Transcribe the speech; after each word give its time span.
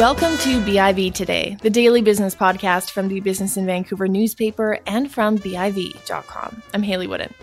Welcome 0.00 0.38
to 0.38 0.62
BIV 0.62 1.12
Today, 1.12 1.58
the 1.60 1.68
daily 1.68 2.00
business 2.00 2.34
podcast 2.34 2.88
from 2.88 3.08
the 3.08 3.20
Business 3.20 3.58
in 3.58 3.66
Vancouver 3.66 4.08
newspaper 4.08 4.78
and 4.86 5.12
from 5.12 5.36
BIV.com. 5.36 6.62
I'm 6.72 6.82
Hayley 6.82 7.06
Woodin. 7.06 7.34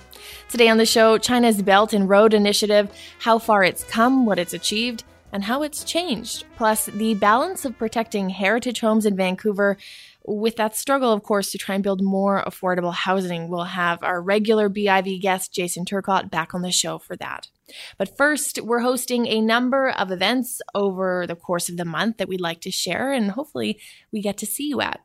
Today 0.50 0.68
on 0.68 0.78
the 0.78 0.86
show, 0.88 1.20
China's 1.20 1.62
Belt 1.62 1.94
and 1.94 2.10
Road 2.10 2.34
Initiative, 2.34 2.92
how 3.20 3.38
far 3.38 3.64
it's 3.64 3.84
come, 3.84 4.26
what 4.26 4.40
it's 4.40 4.56
achieved, 4.56 5.04
and 5.32 5.44
how 5.44 5.62
it's 5.62 5.84
changed. 5.84 6.46
Plus, 6.56 6.88
the 6.88 7.14
balance 7.14 7.64
of 7.64 7.78
protecting 7.78 8.30
heritage 8.30 8.80
homes 8.80 9.06
in 9.06 9.16
Vancouver 9.16 9.78
with 10.26 10.56
that 10.56 10.76
struggle, 10.76 11.14
of 11.14 11.22
course, 11.22 11.52
to 11.52 11.60
try 11.60 11.76
and 11.76 11.84
build 11.84 12.02
more 12.02 12.44
affordable 12.44 12.92
housing. 12.92 13.50
We'll 13.50 13.66
have 13.66 14.02
our 14.02 14.20
regular 14.20 14.68
BIV 14.68 15.22
guest, 15.22 15.54
Jason 15.54 15.86
Turcotte, 15.86 16.32
back 16.32 16.56
on 16.56 16.64
the 16.64 16.72
show 16.72 16.98
for 16.98 17.16
that. 17.18 17.50
But 17.98 18.18
first, 18.18 18.62
we're 18.62 18.80
hosting 18.80 19.28
a 19.28 19.42
number 19.42 19.90
of 19.90 20.12
events 20.12 20.62
over 20.74 21.26
the 21.28 21.36
course 21.36 21.70
of 21.70 21.78
the 21.78 21.86
month 21.86 22.18
that 22.18 22.28
we'd 22.28 22.42
like 22.42 22.62
to 22.62 22.72
share, 22.72 23.12
and 23.12 23.32
hopefully, 23.32 23.80
we 24.12 24.22
get 24.22 24.38
to 24.38 24.46
see 24.46 24.68
you 24.68 24.82
at. 24.82 25.02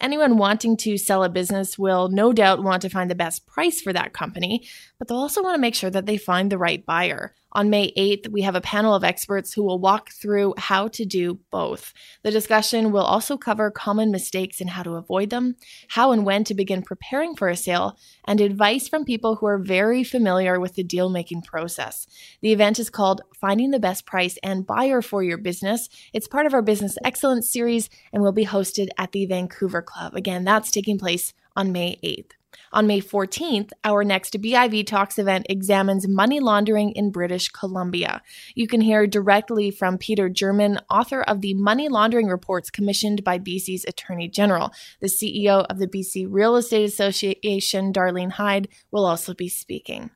Anyone 0.00 0.38
wanting 0.38 0.76
to 0.78 0.96
sell 0.96 1.24
a 1.24 1.28
business 1.28 1.78
will 1.78 2.08
no 2.08 2.32
doubt 2.32 2.62
want 2.62 2.82
to 2.82 2.88
find 2.88 3.10
the 3.10 3.16
best 3.16 3.46
price 3.46 3.80
for 3.80 3.92
that 3.92 4.12
company, 4.12 4.66
but 4.98 5.08
they'll 5.08 5.18
also 5.18 5.42
want 5.42 5.56
to 5.56 5.60
make 5.60 5.74
sure 5.74 5.90
that 5.90 6.06
they 6.06 6.16
find 6.16 6.50
the 6.50 6.58
right 6.58 6.84
buyer. 6.86 7.34
On 7.52 7.70
May 7.70 7.92
8th, 7.92 8.28
we 8.28 8.42
have 8.42 8.54
a 8.54 8.60
panel 8.60 8.94
of 8.94 9.02
experts 9.02 9.54
who 9.54 9.62
will 9.62 9.78
walk 9.78 10.10
through 10.10 10.52
how 10.58 10.88
to 10.88 11.06
do 11.06 11.40
both. 11.50 11.94
The 12.22 12.30
discussion 12.30 12.92
will 12.92 13.04
also 13.04 13.38
cover 13.38 13.70
common 13.70 14.10
mistakes 14.10 14.60
and 14.60 14.68
how 14.68 14.82
to 14.82 14.96
avoid 14.96 15.30
them, 15.30 15.56
how 15.88 16.12
and 16.12 16.26
when 16.26 16.44
to 16.44 16.54
begin 16.54 16.82
preparing 16.82 17.34
for 17.34 17.48
a 17.48 17.56
sale, 17.56 17.98
and 18.26 18.40
advice 18.40 18.86
from 18.86 19.06
people 19.06 19.36
who 19.36 19.46
are 19.46 19.58
very 19.58 20.04
familiar 20.04 20.60
with 20.60 20.74
the 20.74 20.84
deal 20.84 21.08
making 21.08 21.40
process. 21.40 22.06
The 22.42 22.52
event 22.52 22.78
is 22.78 22.90
called 22.90 23.22
Finding 23.40 23.70
the 23.70 23.80
Best 23.80 24.04
Price 24.04 24.38
and 24.42 24.66
Buyer 24.66 25.00
for 25.00 25.22
Your 25.22 25.38
Business. 25.38 25.88
It's 26.12 26.28
part 26.28 26.44
of 26.44 26.52
our 26.52 26.62
Business 26.62 26.98
Excellence 27.02 27.50
series 27.50 27.88
and 28.12 28.22
will 28.22 28.32
be 28.32 28.44
hosted 28.44 28.88
at 28.98 29.12
the 29.12 29.24
Vancouver 29.24 29.80
Club. 29.88 30.14
Again, 30.14 30.44
that's 30.44 30.70
taking 30.70 30.98
place 30.98 31.32
on 31.56 31.72
May 31.72 31.98
8th. 32.04 32.32
On 32.72 32.86
May 32.86 33.00
14th, 33.00 33.70
our 33.84 34.04
next 34.04 34.40
BIV 34.40 34.86
Talks 34.86 35.18
event 35.18 35.46
examines 35.48 36.06
money 36.06 36.38
laundering 36.38 36.92
in 36.92 37.10
British 37.10 37.48
Columbia. 37.48 38.22
You 38.54 38.66
can 38.66 38.80
hear 38.80 39.06
directly 39.06 39.70
from 39.70 39.98
Peter 39.98 40.28
German, 40.28 40.78
author 40.90 41.22
of 41.22 41.40
the 41.40 41.54
Money 41.54 41.88
Laundering 41.88 42.28
Reports 42.28 42.70
commissioned 42.70 43.24
by 43.24 43.38
BC's 43.38 43.84
Attorney 43.86 44.28
General. 44.28 44.70
The 45.00 45.08
CEO 45.08 45.64
of 45.68 45.78
the 45.78 45.88
BC 45.88 46.26
Real 46.28 46.56
Estate 46.56 46.84
Association, 46.84 47.92
Darlene 47.92 48.32
Hyde, 48.32 48.68
will 48.90 49.06
also 49.06 49.34
be 49.34 49.48
speaking. 49.48 50.10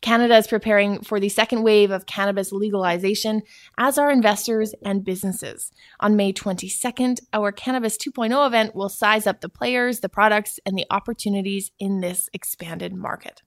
Canada 0.00 0.36
is 0.36 0.46
preparing 0.46 1.00
for 1.02 1.20
the 1.20 1.28
second 1.28 1.62
wave 1.62 1.90
of 1.90 2.06
cannabis 2.06 2.52
legalization, 2.52 3.42
as 3.78 3.98
are 3.98 4.10
investors 4.10 4.74
and 4.84 5.04
businesses. 5.04 5.72
On 6.00 6.16
May 6.16 6.32
22nd, 6.32 7.20
our 7.32 7.52
Cannabis 7.52 7.96
2.0 7.96 8.46
event 8.46 8.74
will 8.74 8.88
size 8.88 9.26
up 9.26 9.40
the 9.40 9.48
players, 9.48 10.00
the 10.00 10.08
products, 10.08 10.58
and 10.66 10.76
the 10.76 10.86
opportunities 10.90 11.70
in 11.78 12.00
this 12.00 12.28
expanded 12.32 12.94
market. 12.94 13.42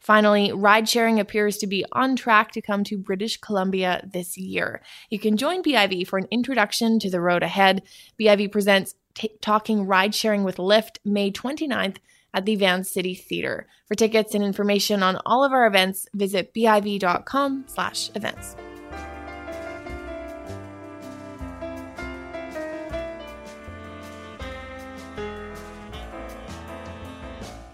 Finally, 0.00 0.52
ride 0.52 0.88
sharing 0.88 1.20
appears 1.20 1.58
to 1.58 1.66
be 1.66 1.84
on 1.92 2.16
track 2.16 2.52
to 2.52 2.62
come 2.62 2.84
to 2.84 2.96
British 2.96 3.38
Columbia 3.38 4.02
this 4.12 4.36
year. 4.36 4.82
You 5.10 5.18
can 5.18 5.36
join 5.36 5.62
BIV 5.62 6.06
for 6.06 6.18
an 6.18 6.28
introduction 6.30 6.98
to 7.00 7.10
the 7.10 7.20
road 7.20 7.42
ahead. 7.42 7.82
BIV 8.20 8.50
presents 8.50 8.94
T- 9.14 9.36
Talking 9.40 9.86
Ride 9.86 10.14
Sharing 10.14 10.44
with 10.44 10.56
Lyft 10.56 10.98
May 11.04 11.30
29th 11.30 11.96
at 12.34 12.44
the 12.44 12.56
Vancity 12.56 13.14
Theater. 13.14 13.66
For 13.86 13.94
tickets 13.94 14.34
and 14.34 14.44
information 14.44 15.02
on 15.02 15.18
all 15.24 15.44
of 15.44 15.52
our 15.52 15.66
events, 15.66 16.06
visit 16.14 16.52
biv.com 16.54 17.64
slash 17.66 18.10
events. 18.14 18.56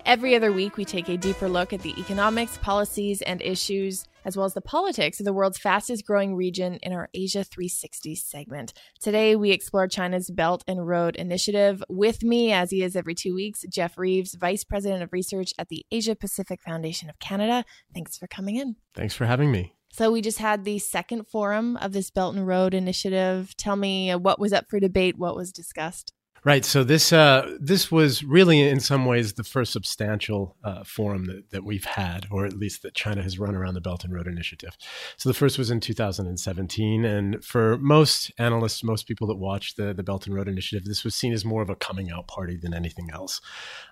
Every 0.06 0.36
other 0.36 0.52
week, 0.52 0.76
we 0.76 0.84
take 0.84 1.08
a 1.08 1.16
deeper 1.16 1.48
look 1.48 1.72
at 1.72 1.80
the 1.80 1.98
economics, 1.98 2.58
policies, 2.58 3.22
and 3.22 3.40
issues, 3.40 4.06
as 4.24 4.36
well 4.36 4.46
as 4.46 4.54
the 4.54 4.60
politics 4.60 5.20
of 5.20 5.24
the 5.24 5.32
world's 5.32 5.58
fastest 5.58 6.06
growing 6.06 6.34
region 6.34 6.74
in 6.82 6.92
our 6.92 7.08
Asia 7.14 7.44
360 7.44 8.14
segment. 8.14 8.72
Today, 9.00 9.36
we 9.36 9.50
explore 9.50 9.88
China's 9.88 10.30
Belt 10.30 10.64
and 10.66 10.86
Road 10.86 11.16
Initiative. 11.16 11.82
With 11.88 12.22
me, 12.22 12.52
as 12.52 12.70
he 12.70 12.82
is 12.82 12.96
every 12.96 13.14
two 13.14 13.34
weeks, 13.34 13.64
Jeff 13.68 13.98
Reeves, 13.98 14.34
Vice 14.34 14.64
President 14.64 15.02
of 15.02 15.12
Research 15.12 15.52
at 15.58 15.68
the 15.68 15.84
Asia 15.90 16.14
Pacific 16.14 16.60
Foundation 16.62 17.08
of 17.08 17.18
Canada. 17.18 17.64
Thanks 17.92 18.16
for 18.16 18.26
coming 18.26 18.56
in. 18.56 18.76
Thanks 18.94 19.14
for 19.14 19.26
having 19.26 19.50
me. 19.50 19.74
So, 19.92 20.10
we 20.10 20.22
just 20.22 20.38
had 20.38 20.64
the 20.64 20.80
second 20.80 21.28
forum 21.28 21.76
of 21.76 21.92
this 21.92 22.10
Belt 22.10 22.34
and 22.34 22.46
Road 22.46 22.74
Initiative. 22.74 23.54
Tell 23.56 23.76
me 23.76 24.10
uh, 24.10 24.18
what 24.18 24.40
was 24.40 24.52
up 24.52 24.68
for 24.68 24.80
debate, 24.80 25.16
what 25.18 25.36
was 25.36 25.52
discussed. 25.52 26.12
Right. 26.44 26.62
So 26.62 26.84
this 26.84 27.10
uh, 27.10 27.56
this 27.58 27.90
was 27.90 28.22
really, 28.22 28.60
in 28.60 28.78
some 28.78 29.06
ways, 29.06 29.32
the 29.32 29.44
first 29.44 29.72
substantial 29.72 30.56
uh, 30.62 30.84
forum 30.84 31.24
that, 31.24 31.50
that 31.52 31.64
we've 31.64 31.86
had, 31.86 32.26
or 32.30 32.44
at 32.44 32.52
least 32.52 32.82
that 32.82 32.92
China 32.92 33.22
has 33.22 33.38
run 33.38 33.54
around 33.54 33.72
the 33.72 33.80
Belt 33.80 34.04
and 34.04 34.12
Road 34.12 34.26
Initiative. 34.26 34.76
So 35.16 35.30
the 35.30 35.34
first 35.34 35.56
was 35.56 35.70
in 35.70 35.80
2017, 35.80 37.06
and 37.06 37.42
for 37.42 37.78
most 37.78 38.30
analysts, 38.36 38.84
most 38.84 39.08
people 39.08 39.26
that 39.28 39.36
watched 39.36 39.78
the 39.78 39.94
the 39.94 40.02
Belt 40.02 40.26
and 40.26 40.36
Road 40.36 40.48
Initiative, 40.48 40.84
this 40.86 41.02
was 41.02 41.14
seen 41.14 41.32
as 41.32 41.46
more 41.46 41.62
of 41.62 41.70
a 41.70 41.76
coming 41.76 42.10
out 42.10 42.28
party 42.28 42.58
than 42.58 42.74
anything 42.74 43.08
else. 43.10 43.40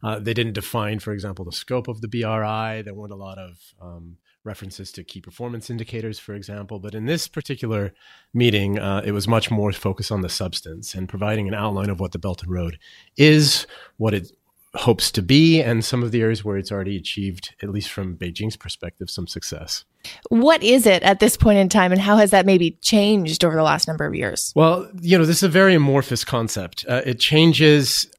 Uh, 0.02 0.18
they 0.18 0.34
didn't 0.34 0.52
define, 0.52 0.98
for 0.98 1.14
example, 1.14 1.46
the 1.46 1.52
scope 1.52 1.88
of 1.88 2.02
the 2.02 2.08
BRI. 2.08 2.82
There 2.82 2.92
weren't 2.92 3.14
a 3.14 3.16
lot 3.16 3.38
of 3.38 3.56
um, 3.80 4.18
references 4.44 4.90
to 4.92 5.04
key 5.04 5.20
performance 5.20 5.70
indicators, 5.70 6.18
for 6.18 6.34
example. 6.34 6.78
But 6.78 6.94
in 6.94 7.06
this 7.06 7.28
particular 7.28 7.92
meeting, 8.34 8.78
uh, 8.78 9.02
it 9.04 9.12
was 9.12 9.28
much 9.28 9.50
more 9.50 9.72
focused 9.72 10.12
on 10.12 10.22
the 10.22 10.28
substance 10.28 10.94
and 10.94 11.08
providing 11.08 11.48
an 11.48 11.54
outline 11.54 11.90
of 11.90 12.00
what 12.00 12.12
the 12.12 12.18
Belt 12.18 12.42
and 12.42 12.50
Road 12.50 12.78
is, 13.16 13.66
what 13.96 14.14
it 14.14 14.32
hopes 14.74 15.10
to 15.12 15.22
be, 15.22 15.62
and 15.62 15.84
some 15.84 16.02
of 16.02 16.12
the 16.12 16.22
areas 16.22 16.44
where 16.44 16.56
it's 16.56 16.72
already 16.72 16.96
achieved, 16.96 17.54
at 17.62 17.68
least 17.68 17.90
from 17.90 18.16
Beijing's 18.16 18.56
perspective, 18.56 19.10
some 19.10 19.26
success. 19.26 19.84
What 20.30 20.62
is 20.62 20.86
it 20.86 21.02
at 21.02 21.20
this 21.20 21.36
point 21.36 21.58
in 21.58 21.68
time, 21.68 21.92
and 21.92 22.00
how 22.00 22.16
has 22.16 22.30
that 22.30 22.46
maybe 22.46 22.72
changed 22.80 23.44
over 23.44 23.54
the 23.54 23.62
last 23.62 23.86
number 23.86 24.06
of 24.06 24.14
years? 24.14 24.52
Well, 24.56 24.90
you 25.00 25.18
know, 25.18 25.24
this 25.24 25.38
is 25.38 25.42
a 25.42 25.48
very 25.48 25.74
amorphous 25.74 26.24
concept. 26.24 26.84
Uh, 26.88 27.02
it 27.04 27.20
changes 27.20 28.10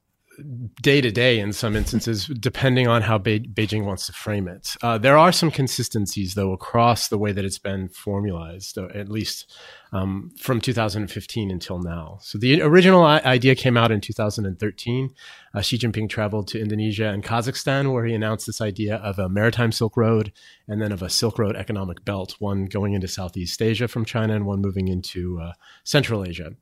day 0.82 1.02
to 1.02 1.12
day 1.12 1.40
in 1.40 1.54
some 1.54 1.76
instances, 1.76 2.28
depending 2.28 2.88
on 2.88 3.02
how 3.02 3.18
Be- 3.18 3.40
Beijing 3.40 3.86
wants 3.86 4.08
to 4.08 4.14
frame 4.14 4.48
it. 4.48 4.76
Uh, 4.82 4.98
there 4.98 5.18
are 5.18 5.32
some 5.32 5.52
consistencies, 5.52 6.34
though, 6.34 6.52
across 6.52 7.08
the 7.08 7.18
way 7.18 7.32
that 7.32 7.46
it's 7.46 7.60
been 7.60 7.90
formalized, 7.90 8.78
at 8.78 9.10
least 9.10 9.52
um, 9.92 10.32
from 10.40 10.60
2015 10.60 11.52
until 11.52 11.80
now. 11.80 12.18
So 12.22 12.38
the 12.38 12.62
original 12.62 13.04
idea 13.04 13.56
came 13.56 13.78
out 13.78 13.92
in 13.92 14.02
2013. 14.02 15.10
Uh, 15.54 15.62
Xi 15.62 15.78
Jinping 15.78 16.10
traveled 16.10 16.48
to 16.50 16.60
Indonesia 16.60 17.08
and 17.10 17.24
Kazakhstan, 17.24 17.94
where 17.94 18.06
he 18.06 18.14
announced 18.14 18.48
this 18.48 18.62
idea 18.62 18.96
of 18.98 19.20
a 19.20 19.30
maritime 19.30 19.72
Silk 19.72 19.96
Road 19.96 20.32
and 20.68 20.82
then 20.82 20.92
of 20.92 21.04
a 21.04 21.10
Silk 21.10 21.38
Road 21.38 21.56
economic 21.56 22.04
belt, 22.04 22.36
one 22.40 22.66
going 22.66 22.94
into 22.94 23.08
Southeast 23.08 23.62
Asia 23.62 23.88
from 23.88 24.06
China 24.06 24.36
and 24.36 24.46
one 24.46 24.62
moving 24.62 24.88
into 24.88 25.40
uh, 25.40 25.54
Central 25.84 26.26
Asia. 26.26 26.54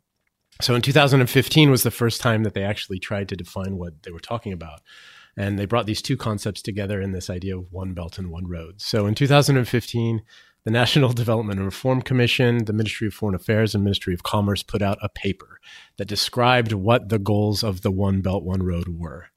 So 0.59 0.75
in 0.75 0.81
2015 0.81 1.71
was 1.71 1.83
the 1.83 1.91
first 1.91 2.21
time 2.21 2.43
that 2.43 2.53
they 2.53 2.63
actually 2.63 2.99
tried 2.99 3.29
to 3.29 3.35
define 3.35 3.77
what 3.77 4.03
they 4.03 4.11
were 4.11 4.19
talking 4.19 4.53
about. 4.53 4.81
And 5.37 5.57
they 5.57 5.65
brought 5.65 5.85
these 5.85 6.01
two 6.01 6.17
concepts 6.17 6.61
together 6.61 6.99
in 7.01 7.13
this 7.13 7.29
idea 7.29 7.57
of 7.57 7.71
one 7.71 7.93
belt 7.93 8.19
and 8.19 8.29
one 8.29 8.47
road. 8.47 8.81
So 8.81 9.05
in 9.05 9.15
2015, 9.15 10.21
the 10.63 10.71
National 10.71 11.13
Development 11.13 11.57
and 11.57 11.65
Reform 11.65 12.01
Commission, 12.01 12.65
the 12.65 12.73
Ministry 12.73 13.07
of 13.07 13.13
Foreign 13.13 13.35
Affairs, 13.35 13.73
and 13.73 13.83
Ministry 13.83 14.13
of 14.13 14.23
Commerce 14.23 14.61
put 14.61 14.81
out 14.81 14.99
a 15.01 15.09
paper 15.09 15.59
that 15.97 16.07
described 16.07 16.73
what 16.73 17.09
the 17.09 17.19
goals 17.19 17.63
of 17.63 17.81
the 17.81 17.91
One 17.91 18.21
Belt, 18.21 18.43
One 18.43 18.63
Road 18.63 18.89
were. 18.89 19.27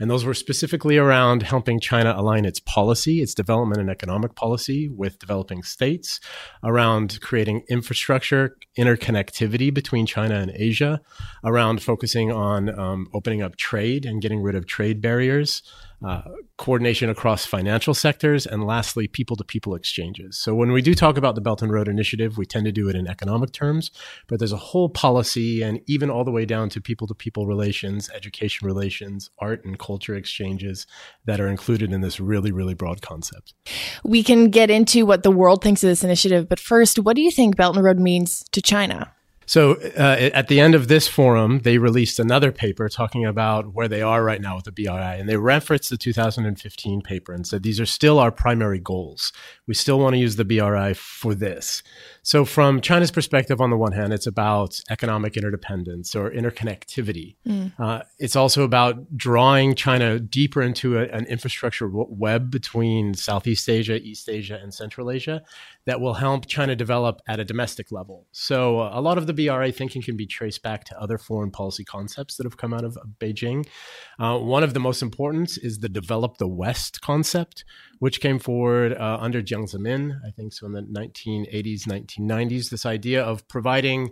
And 0.00 0.10
those 0.10 0.24
were 0.24 0.34
specifically 0.34 0.96
around 0.96 1.42
helping 1.42 1.80
China 1.80 2.14
align 2.16 2.44
its 2.44 2.60
policy, 2.60 3.20
its 3.22 3.34
development 3.34 3.80
and 3.80 3.90
economic 3.90 4.34
policy 4.34 4.88
with 4.88 5.18
developing 5.18 5.62
states, 5.62 6.20
around 6.64 7.20
creating 7.20 7.62
infrastructure, 7.68 8.56
interconnectivity 8.78 9.72
between 9.72 10.06
China 10.06 10.34
and 10.36 10.50
Asia, 10.54 11.00
around 11.44 11.82
focusing 11.82 12.32
on 12.32 12.76
um, 12.78 13.06
opening 13.14 13.42
up 13.42 13.56
trade 13.56 14.04
and 14.04 14.22
getting 14.22 14.42
rid 14.42 14.54
of 14.54 14.66
trade 14.66 15.00
barriers, 15.00 15.62
uh, 16.04 16.22
coordination 16.56 17.08
across 17.08 17.46
financial 17.46 17.94
sectors, 17.94 18.46
and 18.46 18.64
lastly, 18.64 19.06
people 19.06 19.36
to 19.36 19.44
people 19.44 19.74
exchanges. 19.74 20.38
So, 20.38 20.54
when 20.54 20.72
we 20.72 20.82
do 20.82 20.94
talk 20.94 21.16
about 21.16 21.34
the 21.34 21.40
Belt 21.40 21.62
and 21.62 21.72
Road 21.72 21.88
Initiative, 21.88 22.36
we 22.36 22.46
tend 22.46 22.64
to 22.66 22.72
do 22.72 22.88
it 22.88 22.96
in 22.96 23.06
economic 23.06 23.52
terms, 23.52 23.90
but 24.26 24.38
there's 24.38 24.52
a 24.52 24.56
whole 24.56 24.88
policy 24.88 25.62
and 25.62 25.80
even 25.86 26.10
all 26.10 26.24
the 26.24 26.30
way 26.30 26.44
down 26.44 26.68
to 26.70 26.80
people 26.80 27.06
to 27.06 27.14
people 27.14 27.46
relations, 27.46 28.10
education 28.14 28.66
relations, 28.66 29.30
art 29.38 29.64
and 29.64 29.78
culture 29.78 30.14
exchanges 30.14 30.86
that 31.24 31.40
are 31.40 31.48
included 31.48 31.92
in 31.92 32.00
this 32.00 32.20
really, 32.20 32.52
really 32.52 32.74
broad 32.74 33.02
concept. 33.02 33.54
We 34.04 34.22
can 34.22 34.50
get 34.50 34.70
into 34.70 35.06
what 35.06 35.22
the 35.22 35.30
world 35.30 35.62
thinks 35.62 35.82
of 35.84 35.88
this 35.88 36.04
initiative, 36.04 36.48
but 36.48 36.60
first, 36.60 36.98
what 36.98 37.16
do 37.16 37.22
you 37.22 37.30
think 37.30 37.56
Belt 37.56 37.76
and 37.76 37.84
Road 37.84 37.98
means 37.98 38.44
to 38.52 38.60
China? 38.60 39.12
So 39.52 39.74
uh, 39.98 40.30
at 40.32 40.48
the 40.48 40.60
end 40.60 40.74
of 40.74 40.88
this 40.88 41.06
forum, 41.06 41.58
they 41.58 41.76
released 41.76 42.18
another 42.18 42.50
paper 42.50 42.88
talking 42.88 43.26
about 43.26 43.74
where 43.74 43.86
they 43.86 44.00
are 44.00 44.24
right 44.24 44.40
now 44.40 44.56
with 44.56 44.64
the 44.64 44.72
BRI, 44.72 45.18
and 45.18 45.28
they 45.28 45.36
referenced 45.36 45.90
the 45.90 45.98
2015 45.98 47.02
paper 47.02 47.34
and 47.34 47.46
said 47.46 47.62
these 47.62 47.78
are 47.78 47.84
still 47.84 48.18
our 48.18 48.32
primary 48.32 48.78
goals. 48.78 49.30
We 49.66 49.74
still 49.74 49.98
want 49.98 50.14
to 50.14 50.18
use 50.18 50.36
the 50.36 50.46
BRI 50.46 50.94
for 50.94 51.34
this. 51.34 51.82
So 52.24 52.44
from 52.44 52.80
China's 52.80 53.10
perspective, 53.10 53.60
on 53.60 53.70
the 53.70 53.76
one 53.76 53.92
hand, 53.92 54.12
it's 54.12 54.28
about 54.28 54.80
economic 54.90 55.36
interdependence 55.36 56.14
or 56.14 56.30
interconnectivity. 56.30 57.34
Mm. 57.46 57.72
Uh, 57.78 58.02
it's 58.20 58.36
also 58.36 58.62
about 58.62 59.16
drawing 59.16 59.74
China 59.74 60.20
deeper 60.20 60.62
into 60.62 60.98
a, 60.98 61.02
an 61.08 61.26
infrastructure 61.26 61.88
web 61.90 62.48
between 62.48 63.14
Southeast 63.14 63.68
Asia, 63.68 64.00
East 64.00 64.28
Asia, 64.28 64.56
and 64.62 64.72
Central 64.72 65.10
Asia 65.10 65.42
that 65.84 66.00
will 66.00 66.14
help 66.14 66.46
China 66.46 66.76
develop 66.76 67.20
at 67.26 67.40
a 67.40 67.44
domestic 67.44 67.90
level. 67.90 68.28
So 68.30 68.80
uh, 68.80 68.90
a 68.92 69.00
lot 69.00 69.18
of 69.18 69.26
the 69.26 69.32
BRI 69.32 69.72
thinking 69.72 70.00
can 70.00 70.16
be 70.16 70.26
traced 70.26 70.62
back 70.62 70.84
to 70.84 71.00
other 71.00 71.18
foreign 71.18 71.50
policy 71.50 71.84
concepts 71.84 72.36
that 72.36 72.44
have 72.44 72.56
come 72.56 72.72
out 72.72 72.84
of 72.84 72.96
Beijing. 73.18 73.66
Uh, 74.20 74.38
one 74.38 74.62
of 74.62 74.74
the 74.74 74.80
most 74.80 75.02
important 75.02 75.58
is 75.60 75.80
the 75.80 75.88
develop 75.88 76.38
the 76.38 76.46
West 76.46 77.00
concept, 77.00 77.64
which 77.98 78.20
came 78.20 78.38
forward 78.38 78.92
uh, 78.92 79.18
under 79.20 79.42
Jiang 79.42 79.68
Zemin, 79.72 80.20
I 80.26 80.30
think 80.30 80.52
so 80.52 80.66
in 80.66 80.72
the 80.72 80.82
1980s, 80.82 81.86
1990s. 82.18 82.70
This 82.70 82.86
idea 82.86 83.22
of 83.22 83.46
providing 83.48 84.10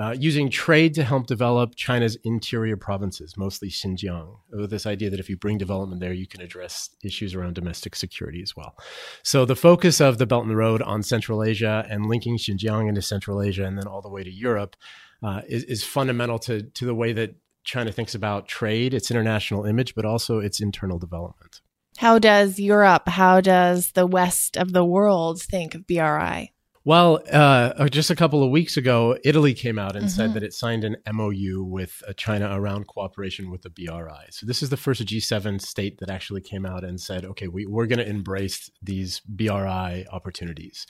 uh, 0.00 0.14
using 0.18 0.48
trade 0.48 0.94
to 0.94 1.04
help 1.04 1.26
develop 1.26 1.74
China's 1.76 2.16
interior 2.24 2.78
provinces, 2.78 3.36
mostly 3.36 3.68
Xinjiang, 3.68 4.38
with 4.50 4.70
this 4.70 4.86
idea 4.86 5.10
that 5.10 5.20
if 5.20 5.28
you 5.28 5.36
bring 5.36 5.58
development 5.58 6.00
there, 6.00 6.14
you 6.14 6.26
can 6.26 6.40
address 6.40 6.88
issues 7.04 7.34
around 7.34 7.54
domestic 7.54 7.94
security 7.94 8.40
as 8.42 8.56
well. 8.56 8.74
So 9.22 9.44
the 9.44 9.56
focus 9.56 10.00
of 10.00 10.16
the 10.16 10.26
Belt 10.26 10.46
and 10.46 10.56
Road 10.56 10.80
on 10.80 11.02
Central 11.02 11.44
Asia 11.44 11.86
and 11.90 12.06
linking 12.06 12.38
Xinjiang 12.38 12.88
into 12.88 13.02
Central 13.02 13.42
Asia 13.42 13.64
and 13.64 13.76
then 13.76 13.86
all 13.86 14.00
the 14.00 14.08
way 14.08 14.24
to 14.24 14.30
Europe 14.30 14.76
uh, 15.22 15.42
is, 15.46 15.64
is 15.64 15.84
fundamental 15.84 16.38
to, 16.38 16.62
to 16.62 16.86
the 16.86 16.94
way 16.94 17.12
that 17.12 17.34
China 17.64 17.92
thinks 17.92 18.14
about 18.14 18.48
trade, 18.48 18.94
its 18.94 19.10
international 19.10 19.66
image, 19.66 19.94
but 19.94 20.04
also 20.04 20.38
its 20.38 20.58
internal 20.60 20.98
development. 20.98 21.60
How 21.98 22.18
does 22.18 22.58
Europe, 22.58 23.08
how 23.08 23.40
does 23.42 23.92
the 23.92 24.06
West 24.06 24.56
of 24.56 24.72
the 24.72 24.84
world 24.84 25.42
think 25.42 25.74
of 25.74 25.86
BRI? 25.86 26.51
Well, 26.84 27.22
uh, 27.32 27.72
uh, 27.76 27.88
just 27.88 28.10
a 28.10 28.16
couple 28.16 28.42
of 28.42 28.50
weeks 28.50 28.76
ago, 28.76 29.16
Italy 29.24 29.54
came 29.54 29.78
out 29.78 29.94
and 29.94 30.06
mm-hmm. 30.06 30.16
said 30.16 30.34
that 30.34 30.42
it 30.42 30.52
signed 30.52 30.82
an 30.82 30.96
MOU 31.12 31.62
with 31.62 32.02
uh, 32.08 32.12
China 32.14 32.50
around 32.52 32.88
cooperation 32.88 33.52
with 33.52 33.62
the 33.62 33.70
BRI. 33.70 34.26
So 34.30 34.46
this 34.46 34.64
is 34.64 34.70
the 34.70 34.76
first 34.76 35.00
G7 35.04 35.60
state 35.60 36.00
that 36.00 36.10
actually 36.10 36.40
came 36.40 36.66
out 36.66 36.82
and 36.82 37.00
said, 37.00 37.24
okay, 37.24 37.46
we, 37.46 37.66
we're 37.66 37.86
going 37.86 38.00
to 38.00 38.08
embrace 38.08 38.68
these 38.82 39.20
BRI 39.20 40.06
opportunities. 40.10 40.84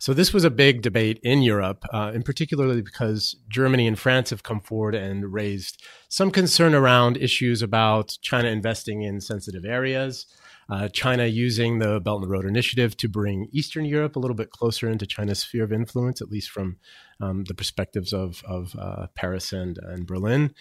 So 0.00 0.12
this 0.12 0.32
was 0.32 0.42
a 0.42 0.50
big 0.50 0.82
debate 0.82 1.20
in 1.22 1.42
Europe, 1.42 1.84
uh, 1.92 2.10
and 2.12 2.24
particularly 2.24 2.82
because 2.82 3.36
Germany 3.48 3.86
and 3.86 3.96
France 3.96 4.30
have 4.30 4.42
come 4.42 4.60
forward 4.60 4.96
and 4.96 5.32
raised 5.32 5.80
some 6.08 6.32
concern 6.32 6.74
around 6.74 7.18
issues 7.18 7.62
about 7.62 8.18
China 8.20 8.48
investing 8.48 9.02
in 9.02 9.20
sensitive 9.20 9.64
areas 9.64 10.26
uh, 10.68 10.88
China 10.88 11.26
using 11.26 11.78
the 11.78 12.00
Belt 12.00 12.22
and 12.22 12.30
Road 12.30 12.44
Initiative 12.44 12.96
to 12.98 13.08
bring 13.08 13.48
Eastern 13.52 13.84
Europe 13.84 14.16
a 14.16 14.18
little 14.18 14.34
bit 14.34 14.50
closer 14.50 14.88
into 14.88 15.06
China's 15.06 15.40
sphere 15.40 15.64
of 15.64 15.72
influence, 15.72 16.20
at 16.20 16.30
least 16.30 16.50
from 16.50 16.76
um, 17.20 17.44
the 17.44 17.54
perspectives 17.54 18.12
of, 18.12 18.42
of 18.46 18.74
uh, 18.78 19.06
Paris 19.14 19.52
and, 19.52 19.78
and 19.78 20.06
Berlin. 20.06 20.54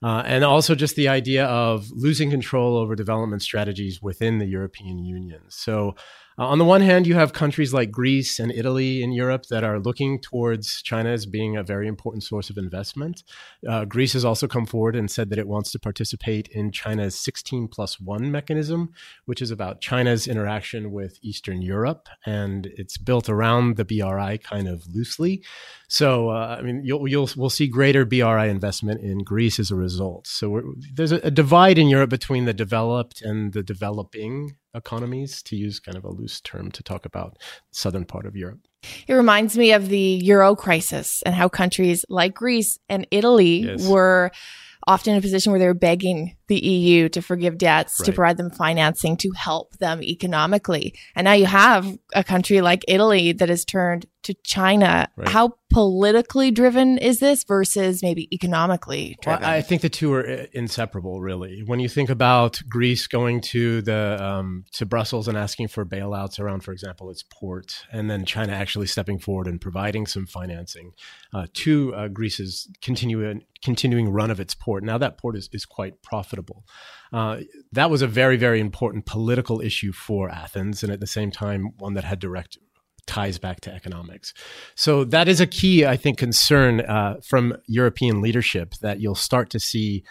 Uh, 0.00 0.22
and 0.24 0.44
also 0.44 0.76
just 0.76 0.94
the 0.94 1.08
idea 1.08 1.44
of 1.46 1.90
losing 1.90 2.30
control 2.30 2.76
over 2.76 2.94
development 2.94 3.42
strategies 3.42 4.00
within 4.00 4.38
the 4.38 4.46
European 4.46 4.98
Union. 4.98 5.42
So 5.48 5.96
uh, 6.38 6.46
on 6.46 6.58
the 6.58 6.64
one 6.64 6.80
hand, 6.80 7.06
you 7.06 7.14
have 7.14 7.32
countries 7.32 7.74
like 7.74 7.90
Greece 7.90 8.38
and 8.38 8.52
Italy 8.52 9.02
in 9.02 9.10
Europe 9.12 9.46
that 9.46 9.64
are 9.64 9.80
looking 9.80 10.20
towards 10.20 10.82
China 10.82 11.10
as 11.10 11.26
being 11.26 11.56
a 11.56 11.64
very 11.64 11.88
important 11.88 12.22
source 12.22 12.48
of 12.48 12.56
investment. 12.56 13.24
Uh, 13.68 13.84
Greece 13.84 14.12
has 14.12 14.24
also 14.24 14.46
come 14.46 14.64
forward 14.64 14.94
and 14.94 15.10
said 15.10 15.30
that 15.30 15.38
it 15.38 15.48
wants 15.48 15.72
to 15.72 15.80
participate 15.80 16.46
in 16.48 16.70
China's 16.70 17.18
16 17.18 17.66
plus 17.68 17.98
1 17.98 18.30
mechanism, 18.30 18.90
which 19.24 19.42
is 19.42 19.50
about 19.50 19.80
China's 19.80 20.28
interaction 20.28 20.92
with 20.92 21.18
Eastern 21.22 21.60
Europe. 21.60 22.08
And 22.24 22.66
it's 22.76 22.98
built 22.98 23.28
around 23.28 23.76
the 23.76 23.84
BRI 23.84 24.38
kind 24.38 24.68
of 24.68 24.86
loosely. 24.86 25.42
So, 25.88 26.28
uh, 26.28 26.56
I 26.58 26.62
mean, 26.62 26.82
you'll, 26.84 27.08
you'll, 27.08 27.28
we'll 27.36 27.50
see 27.50 27.66
greater 27.66 28.04
BRI 28.04 28.48
investment 28.48 29.00
in 29.00 29.18
Greece 29.24 29.58
as 29.58 29.70
a 29.70 29.74
result. 29.74 30.26
So, 30.26 30.74
there's 30.94 31.12
a, 31.12 31.16
a 31.24 31.30
divide 31.30 31.78
in 31.78 31.88
Europe 31.88 32.10
between 32.10 32.44
the 32.44 32.54
developed 32.54 33.22
and 33.22 33.52
the 33.52 33.62
developing 33.62 34.56
economies, 34.74 35.42
to 35.44 35.56
use 35.56 35.80
kind 35.80 35.96
of 35.96 36.04
a 36.04 36.10
loose 36.10 36.40
term 36.40 36.70
to 36.72 36.82
talk 36.82 37.06
about 37.06 37.34
the 37.34 37.78
southern 37.78 38.04
part 38.04 38.26
of 38.26 38.36
Europe. 38.36 38.60
It 39.06 39.14
reminds 39.14 39.58
me 39.58 39.72
of 39.72 39.88
the 39.88 40.20
euro 40.22 40.54
crisis 40.54 41.22
and 41.22 41.34
how 41.34 41.48
countries 41.48 42.04
like 42.08 42.34
Greece 42.34 42.78
and 42.88 43.06
Italy 43.10 43.64
yes. 43.64 43.86
were 43.86 44.30
often 44.88 45.12
in 45.12 45.18
a 45.18 45.22
position 45.22 45.52
where 45.52 45.58
they're 45.58 45.74
begging 45.74 46.34
the 46.48 46.58
EU 46.58 47.10
to 47.10 47.20
forgive 47.20 47.58
debts, 47.58 48.00
right. 48.00 48.06
to 48.06 48.12
provide 48.12 48.38
them 48.38 48.50
financing 48.50 49.18
to 49.18 49.30
help 49.32 49.76
them 49.76 50.02
economically. 50.02 50.94
And 51.14 51.26
now 51.26 51.34
you 51.34 51.44
have 51.44 51.86
a 52.14 52.24
country 52.24 52.62
like 52.62 52.84
Italy 52.88 53.32
that 53.32 53.50
has 53.50 53.66
turned 53.66 54.06
to 54.22 54.34
China. 54.44 55.08
Right. 55.16 55.28
How 55.28 55.54
politically 55.70 56.50
driven 56.50 56.96
is 56.98 57.18
this 57.18 57.44
versus 57.44 58.02
maybe 58.02 58.34
economically 58.34 59.16
driven? 59.22 59.42
Well, 59.42 59.50
I 59.50 59.60
think 59.60 59.82
the 59.82 59.90
two 59.90 60.12
are 60.14 60.26
uh, 60.26 60.46
inseparable, 60.52 61.20
really. 61.20 61.62
When 61.64 61.80
you 61.80 61.88
think 61.88 62.08
about 62.08 62.60
Greece 62.68 63.06
going 63.06 63.42
to 63.42 63.82
the 63.82 64.18
um, 64.20 64.64
to 64.72 64.86
Brussels 64.86 65.28
and 65.28 65.36
asking 65.36 65.68
for 65.68 65.84
bailouts 65.84 66.40
around, 66.40 66.64
for 66.64 66.72
example, 66.72 67.10
its 67.10 67.22
port, 67.22 67.84
and 67.92 68.10
then 68.10 68.24
China 68.24 68.52
actually 68.54 68.86
stepping 68.86 69.18
forward 69.18 69.46
and 69.46 69.60
providing 69.60 70.06
some 70.06 70.26
financing 70.26 70.92
uh, 71.34 71.46
to 71.52 71.94
uh, 71.94 72.08
Greece's 72.08 72.68
continuing 72.80 73.44
continuing 73.62 74.08
run 74.08 74.30
of 74.30 74.40
its 74.40 74.54
port. 74.54 74.84
Now 74.84 74.98
that 74.98 75.18
port 75.18 75.36
is, 75.36 75.48
is 75.52 75.64
quite 75.64 76.02
profitable. 76.02 76.64
Uh, 77.12 77.40
that 77.72 77.90
was 77.90 78.02
a 78.02 78.06
very, 78.06 78.36
very 78.36 78.60
important 78.60 79.06
political 79.06 79.60
issue 79.60 79.92
for 79.92 80.30
Athens, 80.30 80.82
and 80.82 80.92
at 80.92 81.00
the 81.00 81.06
same 81.06 81.30
time, 81.30 81.70
one 81.78 81.94
that 81.94 82.04
had 82.04 82.18
direct 82.18 82.58
ties 83.06 83.38
back 83.38 83.60
to 83.62 83.72
economics. 83.72 84.34
So 84.74 85.02
that 85.04 85.28
is 85.28 85.40
a 85.40 85.46
key, 85.46 85.86
I 85.86 85.96
think, 85.96 86.18
concern 86.18 86.82
uh, 86.82 87.16
from 87.24 87.56
European 87.66 88.20
leadership 88.20 88.74
that 88.82 89.00
you'll 89.00 89.14
start 89.14 89.50
to 89.50 89.58
see 89.58 90.04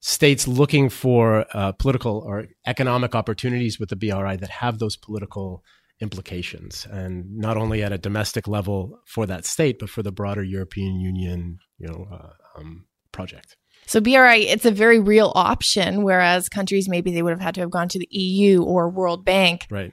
states 0.00 0.46
looking 0.46 0.90
for 0.90 1.46
uh, 1.54 1.72
political 1.72 2.22
or 2.26 2.46
economic 2.66 3.14
opportunities 3.14 3.80
with 3.80 3.88
the 3.88 3.96
BRI 3.96 4.36
that 4.36 4.50
have 4.50 4.78
those 4.78 4.96
political 4.96 5.64
implications, 6.00 6.86
and 6.90 7.36
not 7.36 7.56
only 7.56 7.82
at 7.82 7.92
a 7.92 7.98
domestic 7.98 8.46
level 8.46 9.00
for 9.06 9.24
that 9.26 9.46
state, 9.46 9.78
but 9.78 9.88
for 9.88 10.02
the 10.02 10.12
broader 10.12 10.42
European 10.42 11.00
Union, 11.00 11.58
you 11.84 11.92
know, 11.92 12.08
uh, 12.10 12.58
um, 12.58 12.86
project. 13.12 13.56
So 13.86 14.00
BRI, 14.00 14.46
it's 14.48 14.64
a 14.64 14.70
very 14.70 14.98
real 14.98 15.30
option, 15.34 16.02
whereas 16.02 16.48
countries 16.48 16.88
maybe 16.88 17.12
they 17.12 17.22
would 17.22 17.32
have 17.32 17.40
had 17.40 17.54
to 17.56 17.60
have 17.60 17.70
gone 17.70 17.88
to 17.90 17.98
the 17.98 18.08
EU 18.10 18.62
or 18.62 18.88
World 18.88 19.24
Bank. 19.24 19.66
Right 19.70 19.92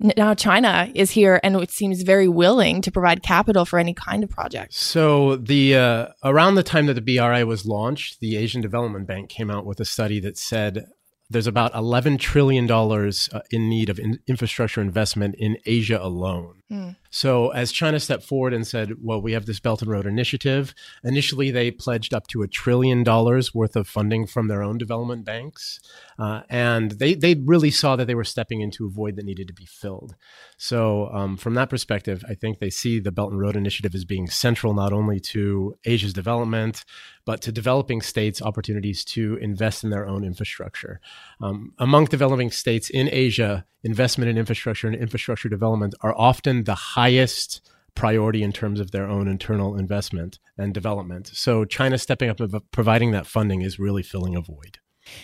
now 0.00 0.34
China 0.34 0.90
is 0.94 1.10
here 1.10 1.40
and 1.42 1.56
it 1.56 1.70
seems 1.70 2.02
very 2.02 2.28
willing 2.28 2.80
to 2.82 2.90
provide 2.90 3.22
capital 3.22 3.64
for 3.64 3.78
any 3.78 3.94
kind 3.94 4.24
of 4.24 4.30
project. 4.30 4.72
So 4.72 5.36
the 5.36 5.76
uh, 5.76 6.06
around 6.24 6.54
the 6.54 6.62
time 6.62 6.86
that 6.86 6.94
the 6.94 7.02
BRI 7.02 7.44
was 7.44 7.66
launched, 7.66 8.20
the 8.20 8.36
Asian 8.36 8.60
Development 8.60 9.06
Bank 9.06 9.28
came 9.28 9.50
out 9.50 9.66
with 9.66 9.78
a 9.80 9.84
study 9.84 10.20
that 10.20 10.38
said 10.38 10.86
there's 11.28 11.46
about 11.46 11.74
11 11.74 12.18
trillion 12.18 12.66
dollars 12.66 13.28
uh, 13.32 13.40
in 13.50 13.68
need 13.68 13.88
of 13.88 13.98
in- 13.98 14.20
infrastructure 14.26 14.80
investment 14.80 15.34
in 15.38 15.58
Asia 15.66 15.98
alone. 16.00 16.59
Mm. 16.70 16.94
So, 17.10 17.48
as 17.48 17.72
China 17.72 17.98
stepped 17.98 18.22
forward 18.22 18.54
and 18.54 18.64
said, 18.64 18.94
well, 19.02 19.20
we 19.20 19.32
have 19.32 19.46
this 19.46 19.58
Belt 19.58 19.82
and 19.82 19.90
Road 19.90 20.06
Initiative, 20.06 20.72
initially 21.02 21.50
they 21.50 21.72
pledged 21.72 22.14
up 22.14 22.28
to 22.28 22.42
a 22.42 22.48
trillion 22.48 23.02
dollars 23.02 23.52
worth 23.52 23.74
of 23.74 23.88
funding 23.88 24.24
from 24.24 24.46
their 24.46 24.62
own 24.62 24.78
development 24.78 25.24
banks. 25.24 25.80
Uh, 26.16 26.42
and 26.48 26.92
they, 26.92 27.14
they 27.14 27.34
really 27.34 27.72
saw 27.72 27.96
that 27.96 28.06
they 28.06 28.14
were 28.14 28.22
stepping 28.22 28.60
into 28.60 28.86
a 28.86 28.90
void 28.90 29.16
that 29.16 29.24
needed 29.24 29.48
to 29.48 29.54
be 29.54 29.66
filled. 29.66 30.14
So, 30.58 31.08
um, 31.12 31.36
from 31.36 31.54
that 31.54 31.70
perspective, 31.70 32.24
I 32.28 32.34
think 32.34 32.60
they 32.60 32.70
see 32.70 33.00
the 33.00 33.10
Belt 33.10 33.32
and 33.32 33.40
Road 33.40 33.56
Initiative 33.56 33.94
as 33.94 34.04
being 34.04 34.28
central 34.28 34.72
not 34.72 34.92
only 34.92 35.18
to 35.20 35.74
Asia's 35.84 36.12
development, 36.12 36.84
but 37.24 37.40
to 37.42 37.52
developing 37.52 38.00
states' 38.00 38.40
opportunities 38.40 39.04
to 39.04 39.36
invest 39.36 39.82
in 39.82 39.90
their 39.90 40.06
own 40.06 40.24
infrastructure. 40.24 41.00
Um, 41.40 41.72
among 41.78 42.06
developing 42.06 42.50
states 42.50 42.90
in 42.90 43.08
Asia, 43.10 43.66
investment 43.82 44.30
in 44.30 44.38
infrastructure 44.38 44.86
and 44.86 44.96
infrastructure 44.96 45.48
development 45.48 45.94
are 46.00 46.14
often 46.16 46.64
the 46.64 46.74
highest 46.74 47.60
priority 47.94 48.42
in 48.42 48.52
terms 48.52 48.80
of 48.80 48.90
their 48.92 49.08
own 49.08 49.28
internal 49.28 49.76
investment 49.76 50.38
and 50.56 50.72
development. 50.72 51.28
So 51.28 51.64
China 51.64 51.98
stepping 51.98 52.30
up 52.30 52.40
and 52.40 52.60
providing 52.70 53.10
that 53.12 53.26
funding 53.26 53.62
is 53.62 53.78
really 53.78 54.02
filling 54.02 54.36
a 54.36 54.40
void. 54.40 54.78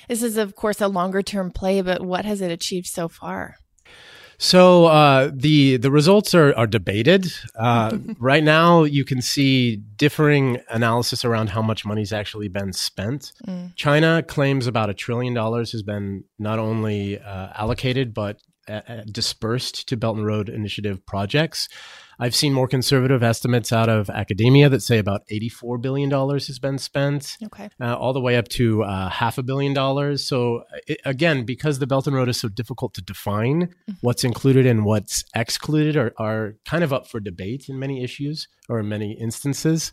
This 0.09 0.23
is, 0.23 0.37
of 0.37 0.57
course, 0.57 0.81
a 0.81 0.89
longer 0.89 1.23
term 1.23 1.51
play, 1.51 1.81
but 1.81 2.05
what 2.05 2.25
has 2.25 2.41
it 2.41 2.51
achieved 2.51 2.87
so 2.87 3.09
far? 3.09 3.57
So 4.39 4.87
uh, 4.87 5.31
the 5.33 5.77
the 5.77 5.91
results 5.91 6.35
are 6.35 6.55
are 6.57 6.67
debated. 6.67 7.33
Uh, 7.59 7.99
right 8.19 8.45
now, 8.45 8.85
you 8.85 9.05
can 9.05 9.23
see 9.23 9.77
differing 9.77 10.61
analysis 10.69 11.25
around 11.25 11.51
how 11.51 11.63
much 11.63 11.85
money's 11.85 12.13
actually 12.13 12.49
been 12.49 12.73
spent. 12.73 13.33
Mm. 13.47 13.75
China 13.77 14.23
claims 14.23 14.67
about 14.67 14.91
a 14.91 14.95
trillion 14.95 15.35
dollars 15.35 15.73
has 15.73 15.83
been 15.83 16.25
not 16.39 16.59
only 16.59 17.19
uh, 17.19 17.49
allocated 17.55 18.13
but 18.13 18.41
uh, 18.69 18.81
uh, 18.89 19.03
dispersed 19.11 19.89
to 19.89 19.97
Belt 19.97 20.17
and 20.17 20.27
Road 20.27 20.49
Initiative 20.49 21.05
projects. 21.07 21.69
I've 22.19 22.35
seen 22.35 22.53
more 22.53 22.67
conservative 22.67 23.23
estimates 23.23 23.73
out 23.73 23.89
of 23.89 24.09
academia 24.09 24.69
that 24.69 24.83
say 24.83 24.99
about 24.99 25.27
$84 25.29 25.81
billion 25.81 26.11
has 26.11 26.59
been 26.59 26.79
spent, 26.79 27.37
okay. 27.45 27.69
uh, 27.81 27.95
all 27.95 28.13
the 28.13 28.21
way 28.21 28.37
up 28.37 28.49
to 28.49 28.83
uh, 28.85 29.09
half 29.11 29.39
a 29.39 29.43
billion 29.43 29.75
dollars. 29.75 30.27
So, 30.27 30.65
it, 30.87 31.01
again, 31.05 31.45
because 31.45 31.79
the 31.79 31.87
Belt 31.87 32.07
and 32.07 32.17
Road 32.17 32.29
is 32.29 32.41
so 32.41 32.49
difficult 32.49 32.95
to 32.95 33.03
define, 33.03 33.67
mm-hmm. 33.67 33.93
what's 34.01 34.25
included 34.25 34.67
and 34.67 34.85
what's 34.85 35.25
excluded 35.35 35.97
are, 35.97 36.15
are 36.19 36.55
kind 36.65 36.83
of 36.83 36.93
up 36.93 37.07
for 37.07 37.21
debate 37.21 37.69
in 37.69 37.79
many 37.79 38.03
issues 38.03 38.49
or 38.69 38.81
in 38.81 38.89
many 38.89 39.13
instances. 39.13 39.93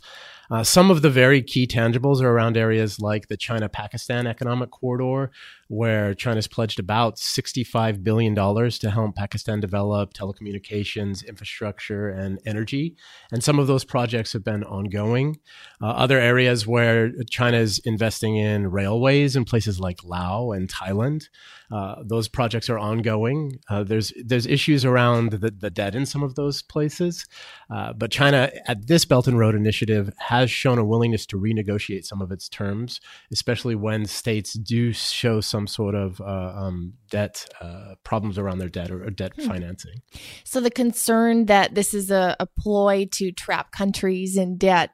Uh, 0.51 0.63
some 0.63 0.91
of 0.91 1.01
the 1.01 1.09
very 1.09 1.41
key 1.41 1.65
tangibles 1.65 2.21
are 2.21 2.29
around 2.29 2.57
areas 2.57 2.99
like 2.99 3.27
the 3.27 3.37
China 3.37 3.69
Pakistan 3.69 4.27
Economic 4.27 4.71
Corridor, 4.71 5.31
where 5.67 6.13
China's 6.13 6.47
pledged 6.47 6.79
about 6.79 7.15
$65 7.15 8.03
billion 8.03 8.35
to 8.35 8.91
help 8.91 9.15
Pakistan 9.15 9.59
develop 9.59 10.13
telecommunications, 10.13 11.25
infrastructure, 11.27 12.09
and 12.13 12.39
energy. 12.45 12.95
And 13.31 13.43
some 13.43 13.59
of 13.59 13.67
those 13.67 13.83
projects 13.83 14.33
have 14.33 14.43
been 14.43 14.63
ongoing. 14.63 15.39
Uh, 15.81 15.87
other 15.87 16.19
areas 16.19 16.65
where 16.65 17.11
China 17.29 17.57
is 17.57 17.79
investing 17.79 18.37
in 18.37 18.71
railways 18.71 19.35
in 19.35 19.45
places 19.45 19.79
like 19.79 20.03
Laos 20.03 20.55
and 20.55 20.69
Thailand. 20.69 21.25
Uh, 21.73 21.95
those 22.03 22.27
projects 22.27 22.69
are 22.69 22.77
ongoing. 22.77 23.59
Uh, 23.67 23.83
there's 23.83 24.13
there's 24.23 24.45
issues 24.45 24.85
around 24.85 25.31
the, 25.31 25.49
the 25.49 25.71
debt 25.71 25.95
in 25.95 26.05
some 26.05 26.21
of 26.21 26.35
those 26.35 26.61
places, 26.61 27.25
uh, 27.73 27.91
but 27.93 28.11
China 28.11 28.51
at 28.67 28.85
this 28.85 29.05
Belt 29.05 29.27
and 29.27 29.39
Road 29.39 29.55
Initiative 29.55 30.13
has 30.19 30.51
shown 30.51 30.77
a 30.77 30.85
willingness 30.85 31.25
to 31.27 31.37
renegotiate 31.39 32.05
some 32.05 32.21
of 32.21 32.31
its 32.31 32.47
terms, 32.47 33.01
especially 33.31 33.73
when 33.73 34.05
states 34.05 34.53
do 34.53 34.93
show 34.93 35.41
some 35.41 35.65
sort 35.65 35.95
of 35.95 36.21
uh, 36.21 36.53
um, 36.55 36.93
debt 37.09 37.45
uh, 37.59 37.95
problems 38.03 38.37
around 38.37 38.59
their 38.59 38.69
debt 38.69 38.91
or, 38.91 39.03
or 39.03 39.09
debt 39.09 39.31
hmm. 39.35 39.47
financing. 39.47 39.95
So 40.43 40.61
the 40.61 40.69
concern 40.69 41.47
that 41.47 41.73
this 41.73 41.95
is 41.95 42.11
a, 42.11 42.35
a 42.39 42.45
ploy 42.45 43.07
to 43.13 43.31
trap 43.31 43.71
countries 43.71 44.37
in 44.37 44.57
debt 44.57 44.91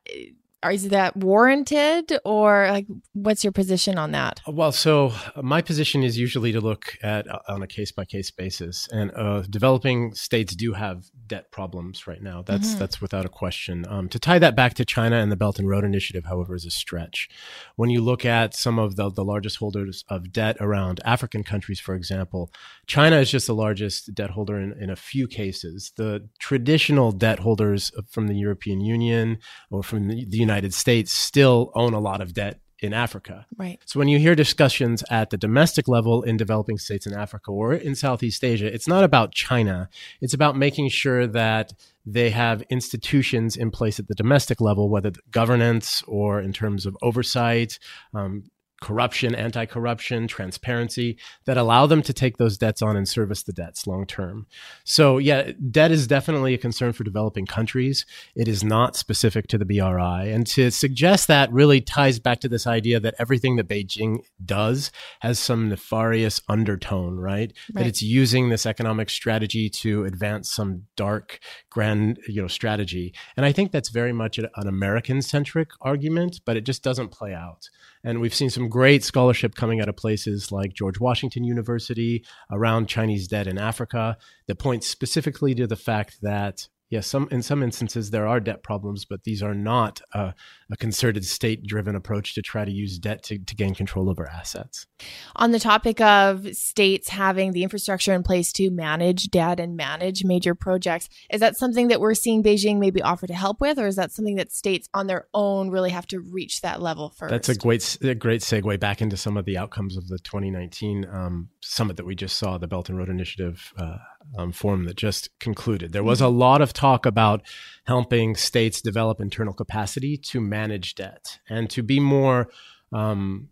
is 0.68 0.90
that 0.90 1.16
warranted 1.16 2.18
or 2.26 2.68
like 2.70 2.86
what's 3.14 3.44
your 3.44 3.54
position 3.54 3.98
on 3.98 4.12
that? 4.12 4.42
Well 4.48 4.72
so 4.72 5.14
uh, 5.36 5.42
my 5.42 5.62
position 5.62 6.04
is 6.04 6.18
usually 6.18 6.52
to 6.52 6.60
look 6.60 6.98
at 7.02 7.30
uh, 7.30 7.40
on 7.48 7.62
a 7.62 7.68
case 7.68 7.92
by 7.92 8.06
case 8.06 8.32
basis. 8.32 8.88
And 8.92 9.12
uh, 9.16 9.44
developing 9.50 10.14
states 10.14 10.56
do 10.56 10.74
have 10.74 11.06
debt 11.30 11.52
problems 11.52 12.08
right 12.08 12.22
now. 12.22 12.42
That's 12.42 12.72
mm-hmm. 12.72 12.80
that's 12.80 13.00
without 13.00 13.26
a 13.26 13.30
question. 13.30 13.86
Um, 13.88 14.10
to 14.10 14.20
tie 14.20 14.40
that 14.40 14.56
back 14.56 14.74
to 14.74 14.86
china 14.86 15.18
and 15.18 15.32
the 15.32 15.38
belt 15.38 15.60
and 15.60 15.70
road 15.70 15.86
initiative 15.86 16.26
however 16.26 16.56
is 16.56 16.66
a 16.66 16.72
stretch. 16.72 17.30
When 17.78 17.90
you 17.90 18.02
look 18.02 18.26
at 18.26 18.54
some 18.54 18.78
of 18.78 18.98
the, 18.98 19.10
the 19.10 19.24
largest 19.24 19.58
holders 19.58 20.04
of 20.10 20.34
debt 20.34 20.58
around 20.60 21.00
african 21.06 21.44
countries 21.44 21.80
for 21.80 21.96
example 21.96 22.52
china 22.88 23.18
is 23.18 23.32
just 23.32 23.48
the 23.48 23.56
largest 23.56 24.14
debt 24.14 24.32
holder 24.32 24.60
in, 24.60 24.74
in 24.82 24.90
a 24.90 24.96
few 24.96 25.28
cases. 25.28 25.94
The 25.96 26.28
traditional 26.40 27.12
debt 27.12 27.40
holders 27.40 27.92
from 28.10 28.28
the 28.28 28.36
european 28.36 28.82
union 28.82 29.38
or 29.72 29.84
from 29.84 30.08
the, 30.08 30.26
the 30.26 30.38
United 30.38 30.74
States 30.74 31.12
still 31.12 31.72
own 31.76 31.94
a 31.94 32.00
lot 32.00 32.22
of 32.22 32.34
debt 32.34 32.60
in 32.82 32.94
Africa. 32.94 33.46
Right. 33.58 33.80
So 33.86 34.00
when 34.00 34.08
you 34.08 34.20
hear 34.20 34.36
discussions 34.36 35.04
at 35.10 35.30
the 35.30 35.38
domestic 35.38 35.88
level 35.88 36.24
in 36.24 36.38
developing 36.38 36.78
states 36.78 37.06
in 37.06 37.14
Africa 37.14 37.52
or 37.52 37.74
in 37.74 37.96
Southeast 37.96 38.44
Asia, 38.44 38.74
it's 38.74 38.88
not 38.88 39.04
about 39.04 39.34
China. 39.34 39.90
It's 40.22 40.34
about 40.34 40.56
making 40.56 40.90
sure 40.90 41.28
that 41.28 41.74
they 42.06 42.30
have 42.30 42.64
institutions 42.70 43.56
in 43.56 43.72
place 43.72 44.00
at 44.00 44.08
the 44.08 44.16
domestic 44.16 44.62
level, 44.62 44.90
whether 44.90 45.12
governance 45.32 46.04
or 46.08 46.40
in 46.42 46.54
terms 46.54 46.86
of 46.86 46.98
oversight, 47.02 47.78
um, 48.14 48.44
corruption, 48.82 49.36
anti 49.36 49.66
corruption, 49.66 50.28
transparency 50.28 51.18
that 51.46 51.58
allow 51.58 51.86
them 51.86 52.02
to 52.04 52.14
take 52.14 52.38
those 52.38 52.58
debts 52.58 52.82
on 52.82 52.96
and 52.96 53.08
service 53.08 53.44
the 53.44 53.54
debts 53.54 53.88
long 53.88 54.06
term. 54.06 54.48
So, 54.84 55.18
yeah, 55.18 55.52
debt 55.72 55.92
is 55.92 56.08
definitely 56.08 56.54
a 56.54 56.58
concern 56.58 56.94
for 56.94 57.04
developing 57.04 57.46
countries. 57.46 58.06
It 58.36 58.48
is 58.48 58.64
not 58.64 58.96
specific 58.96 59.48
to 59.48 59.58
the 59.58 59.66
BRI. 59.66 60.32
And 60.32 60.46
to 60.48 60.72
suggest 60.72 61.28
that 61.28 61.52
really 61.52 61.82
ties 61.82 62.20
back 62.20 62.40
to 62.42 62.50
this 62.50 62.68
idea 62.68 63.00
that 63.00 63.16
everything 63.20 63.56
that 63.58 63.68
Beijing 63.68 64.20
does 64.44 64.92
has 65.22 65.40
some 65.40 65.70
nefarious 65.70 66.42
undertone, 66.48 67.18
right? 67.18 67.30
right. 67.30 67.54
That 67.74 67.88
it's 67.88 68.02
using 68.02 68.50
this 68.50 68.66
economic 68.66 69.10
strategy 69.10 69.70
to 69.70 70.06
advance 70.06 70.52
some 70.52 70.84
dark, 70.96 71.40
grand, 71.70 72.20
you 72.28 72.42
know, 72.42 72.48
strategy. 72.48 73.14
And 73.36 73.46
I 73.46 73.52
think 73.52 73.72
that's 73.72 73.90
very 73.90 74.14
much 74.14 74.38
an 74.38 74.50
American 74.56 75.22
centric 75.22 75.70
argument, 75.82 76.42
but 76.46 76.58
it 76.58 76.66
just 76.66 76.84
doesn't 76.84 77.10
play 77.10 77.34
out. 77.34 77.70
And 78.04 78.22
we've 78.22 78.34
seen 78.34 78.50
some 78.50 78.70
great 78.70 79.04
scholarship 79.04 79.56
coming 79.56 79.82
out 79.82 79.90
of 79.90 79.98
places 79.98 80.52
like 80.52 80.74
George 80.74 81.00
Washington 81.00 81.44
University 81.44 82.26
around 82.50 82.88
Chinese 82.88 83.28
debt 83.28 83.48
in 83.48 83.58
Africa 83.58 84.18
that 84.48 84.60
points 84.60 84.88
specifically 84.88 85.54
to 85.56 85.68
the 85.68 85.76
fact 85.76 86.20
that 86.22 86.68
yes, 86.90 87.08
some 87.08 87.28
in 87.32 87.42
some 87.42 87.64
instances 87.64 88.12
there 88.12 88.28
are 88.28 88.40
debt 88.40 88.64
problems, 88.64 89.06
but 89.06 89.24
these 89.24 89.42
are 89.44 89.54
not 89.54 90.02
a, 90.14 90.34
a 90.72 90.78
concerted 90.78 91.26
state-driven 91.26 91.96
approach 91.96 92.34
to 92.36 92.42
try 92.42 92.66
to 92.66 92.72
use 92.72 92.98
debt 92.98 93.24
to, 93.24 93.38
to 93.38 93.56
gain 93.56 93.76
control 93.76 94.10
over 94.10 94.28
assets. 94.28 94.88
On 95.36 95.52
the 95.52 95.60
topic 95.60 96.02
of 96.02 96.56
states 96.56 97.10
having 97.10 97.52
the 97.52 97.64
infrastructure 97.64 98.14
in 98.14 98.24
place 98.24 98.52
to 98.54 98.70
manage 98.70 99.30
debt 99.30 99.60
and 99.60 99.76
manage 99.76 100.24
major 100.24 100.56
projects, 100.56 101.10
is 101.30 101.40
that 101.40 101.58
something 101.58 101.88
that 101.90 102.02
we're 102.02 102.14
seeing 102.14 102.44
Beijing 102.44 102.80
maybe 102.80 103.02
offer 103.02 103.28
to 103.28 103.34
help 103.34 103.62
with, 103.62 103.78
or 103.78 103.88
is 103.88 103.96
that 103.96 104.12
something 104.12 104.36
that 104.36 104.52
states 104.52 104.90
on 104.94 105.08
their 105.08 105.28
own 105.34 105.70
really 105.70 105.92
have 105.92 106.08
to 106.08 106.20
reach 106.20 106.62
that 106.62 106.82
level 106.82 107.10
first? 107.10 107.32
That's 107.32 107.50
a 107.50 107.56
great 107.56 107.98
a 108.02 108.16
great 108.16 108.42
segue 108.42 108.80
back 108.80 109.02
into 109.02 109.18
some 109.18 109.38
of 109.38 109.46
the 109.46 109.58
outcomes 109.58 109.98
of 109.98 110.08
the 110.08 110.18
2019 110.20 111.06
um, 111.12 111.50
summit 111.62 111.98
that 111.98 112.06
we 112.06 112.16
just 112.16 112.38
saw, 112.38 112.58
the 112.58 112.68
Belt 112.68 112.90
and 112.90 112.98
Road 112.98 113.10
Initiative. 113.10 113.74
Uh, 113.78 113.98
um, 114.38 114.52
forum 114.52 114.86
that 114.86 114.96
just 114.96 115.30
concluded. 115.40 115.92
There 115.92 116.04
was 116.04 116.22
a 116.22 116.28
lot 116.28 116.62
of 116.62 116.74
talk 116.74 117.06
about 117.06 117.42
helping 117.86 118.36
states 118.36 118.82
develop 118.82 119.20
internal 119.20 119.54
capacity 119.54 120.18
to 120.18 120.40
manage 120.40 120.96
debt 120.96 121.40
and 121.50 121.70
to 121.72 121.84
be 121.84 122.00
more 122.00 122.50
um, 122.92 123.50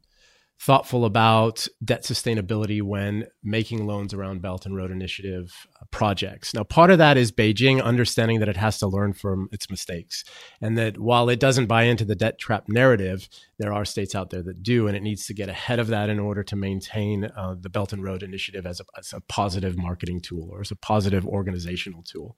thoughtful 0.59 1.05
about 1.05 1.67
debt 1.83 2.03
sustainability 2.03 2.81
when 2.81 3.27
making 3.43 3.85
loans 3.85 4.13
around 4.13 4.41
Belt 4.41 4.65
and 4.65 4.75
Road 4.75 4.89
Initiative 4.89 5.67
uh, 5.79 5.85
projects. 5.91 6.53
Now, 6.53 6.63
part 6.63 6.89
of 6.89 6.97
that 6.97 7.15
is 7.15 7.31
Beijing 7.31 7.81
understanding 7.81 8.39
that 8.39 8.49
it 8.49 8.57
has 8.57 8.79
to 8.79 8.87
learn 8.87 9.13
from 9.13 9.49
its 9.51 9.69
mistakes, 9.69 10.23
and 10.59 10.77
that 10.77 10.97
while 10.97 11.29
it 11.29 11.39
doesn't 11.39 11.67
buy 11.67 11.83
into 11.83 12.05
the 12.05 12.15
debt 12.15 12.39
trap 12.39 12.65
narrative, 12.67 13.29
there 13.59 13.71
are 13.71 13.85
states 13.85 14.15
out 14.15 14.31
there 14.31 14.43
that 14.43 14.63
do, 14.63 14.87
and 14.87 14.97
it 14.97 15.03
needs 15.03 15.27
to 15.27 15.33
get 15.33 15.49
ahead 15.49 15.79
of 15.79 15.87
that 15.87 16.09
in 16.09 16.19
order 16.19 16.43
to 16.43 16.55
maintain 16.55 17.25
uh, 17.25 17.55
the 17.59 17.69
Belt 17.69 17.93
and 17.93 18.03
Road 18.03 18.23
Initiative 18.23 18.65
as 18.65 18.79
a, 18.79 18.85
as 18.97 19.13
a, 19.13 19.21
positive 19.27 19.77
marketing 19.77 20.21
tool 20.21 20.49
or 20.51 20.61
as 20.61 20.71
a 20.71 20.75
positive 20.75 21.25
organizational 21.27 22.01
tool. 22.01 22.37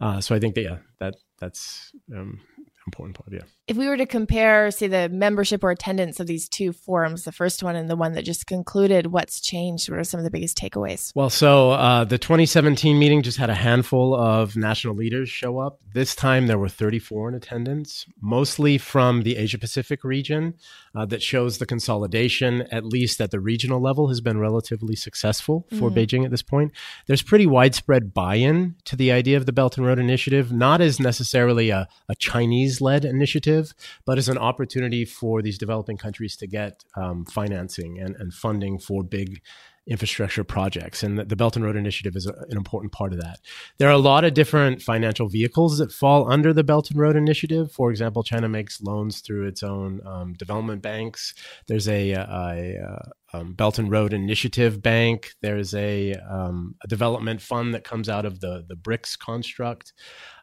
Uh, 0.00 0.20
so 0.20 0.34
I 0.34 0.38
think 0.38 0.54
that 0.56 0.62
yeah, 0.62 0.78
that 0.98 1.16
that's 1.38 1.92
um, 2.14 2.40
important 2.86 3.16
part. 3.16 3.32
Yeah. 3.32 3.46
If 3.66 3.76
we 3.76 3.88
were 3.88 3.96
to 3.96 4.06
compare, 4.06 4.70
say, 4.70 4.86
the 4.86 5.08
membership 5.08 5.64
or 5.64 5.70
attendance 5.70 6.20
of 6.20 6.26
these 6.26 6.48
two 6.48 6.72
forums, 6.72 7.24
the 7.24 7.32
first 7.32 7.62
one 7.62 7.74
and 7.74 7.90
the 7.90 7.96
one 7.96 8.12
that 8.12 8.22
just 8.24 8.46
concluded, 8.46 9.08
what's 9.08 9.40
changed? 9.40 9.90
What 9.90 9.98
are 9.98 10.04
some 10.04 10.18
of 10.18 10.24
the 10.24 10.30
biggest 10.30 10.56
takeaways? 10.56 11.12
Well, 11.14 11.30
so 11.30 11.72
uh, 11.72 12.04
the 12.04 12.18
2017 12.18 12.98
meeting 12.98 13.22
just 13.22 13.38
had 13.38 13.50
a 13.50 13.54
handful 13.54 14.14
of 14.14 14.56
national 14.56 14.94
leaders 14.94 15.28
show 15.28 15.58
up. 15.58 15.80
This 15.92 16.14
time 16.14 16.46
there 16.46 16.58
were 16.58 16.68
34 16.68 17.30
in 17.30 17.34
attendance, 17.34 18.06
mostly 18.20 18.78
from 18.78 19.22
the 19.22 19.36
Asia 19.36 19.58
Pacific 19.58 20.04
region. 20.04 20.54
Uh, 20.96 21.04
that 21.04 21.22
shows 21.22 21.58
the 21.58 21.66
consolidation, 21.66 22.62
at 22.72 22.82
least 22.82 23.20
at 23.20 23.30
the 23.30 23.38
regional 23.38 23.80
level, 23.80 24.08
has 24.08 24.22
been 24.22 24.38
relatively 24.38 24.96
successful 24.96 25.66
for 25.78 25.90
mm. 25.90 25.94
Beijing 25.94 26.24
at 26.24 26.30
this 26.30 26.42
point. 26.42 26.72
There's 27.06 27.22
pretty 27.22 27.46
widespread 27.46 28.14
buy 28.14 28.36
in 28.36 28.76
to 28.86 28.96
the 28.96 29.12
idea 29.12 29.36
of 29.36 29.44
the 29.44 29.52
Belt 29.52 29.76
and 29.76 29.86
Road 29.86 29.98
Initiative, 29.98 30.50
not 30.50 30.80
as 30.80 30.98
necessarily 30.98 31.68
a, 31.68 31.86
a 32.08 32.14
Chinese 32.14 32.80
led 32.80 33.04
initiative, 33.04 33.74
but 34.06 34.16
as 34.16 34.30
an 34.30 34.38
opportunity 34.38 35.04
for 35.04 35.42
these 35.42 35.58
developing 35.58 35.98
countries 35.98 36.34
to 36.36 36.46
get 36.46 36.82
um, 36.96 37.26
financing 37.26 37.98
and, 38.00 38.16
and 38.16 38.32
funding 38.32 38.78
for 38.78 39.02
big 39.02 39.42
infrastructure 39.86 40.44
projects. 40.44 41.02
And 41.02 41.18
the, 41.18 41.36
Belt 41.36 41.56
and 41.56 41.64
Road 41.64 41.76
Initiative 41.76 42.16
is 42.16 42.26
a, 42.26 42.32
an 42.32 42.56
important 42.56 42.92
part 42.92 43.12
of 43.12 43.20
that. 43.20 43.38
There 43.78 43.88
are 43.88 43.92
a 43.92 43.98
lot 43.98 44.24
of 44.24 44.34
different 44.34 44.82
financial 44.82 45.28
vehicles 45.28 45.78
that 45.78 45.92
fall 45.92 46.30
under 46.30 46.52
the 46.52 46.64
Belt 46.64 46.90
and 46.90 46.98
Road 46.98 47.16
Initiative. 47.16 47.70
For 47.70 47.90
example, 47.90 48.22
China 48.22 48.48
makes 48.48 48.80
loans 48.80 49.20
through 49.20 49.46
its 49.46 49.62
own 49.62 50.00
um, 50.04 50.34
development 50.34 50.82
banks. 50.82 51.34
There's 51.68 51.88
a, 51.88 52.12
a, 52.12 52.24
a 52.24 53.12
um, 53.32 53.52
Belt 53.52 53.78
and 53.78 53.90
Road 53.90 54.12
Initiative 54.12 54.82
Bank. 54.82 55.34
There's 55.40 55.74
a, 55.74 56.14
um, 56.14 56.74
a, 56.82 56.88
development 56.88 57.42
fund 57.42 57.74
that 57.74 57.84
comes 57.84 58.08
out 58.08 58.24
of 58.24 58.40
the, 58.40 58.64
the 58.68 58.76
BRICS 58.76 59.18
construct. 59.18 59.92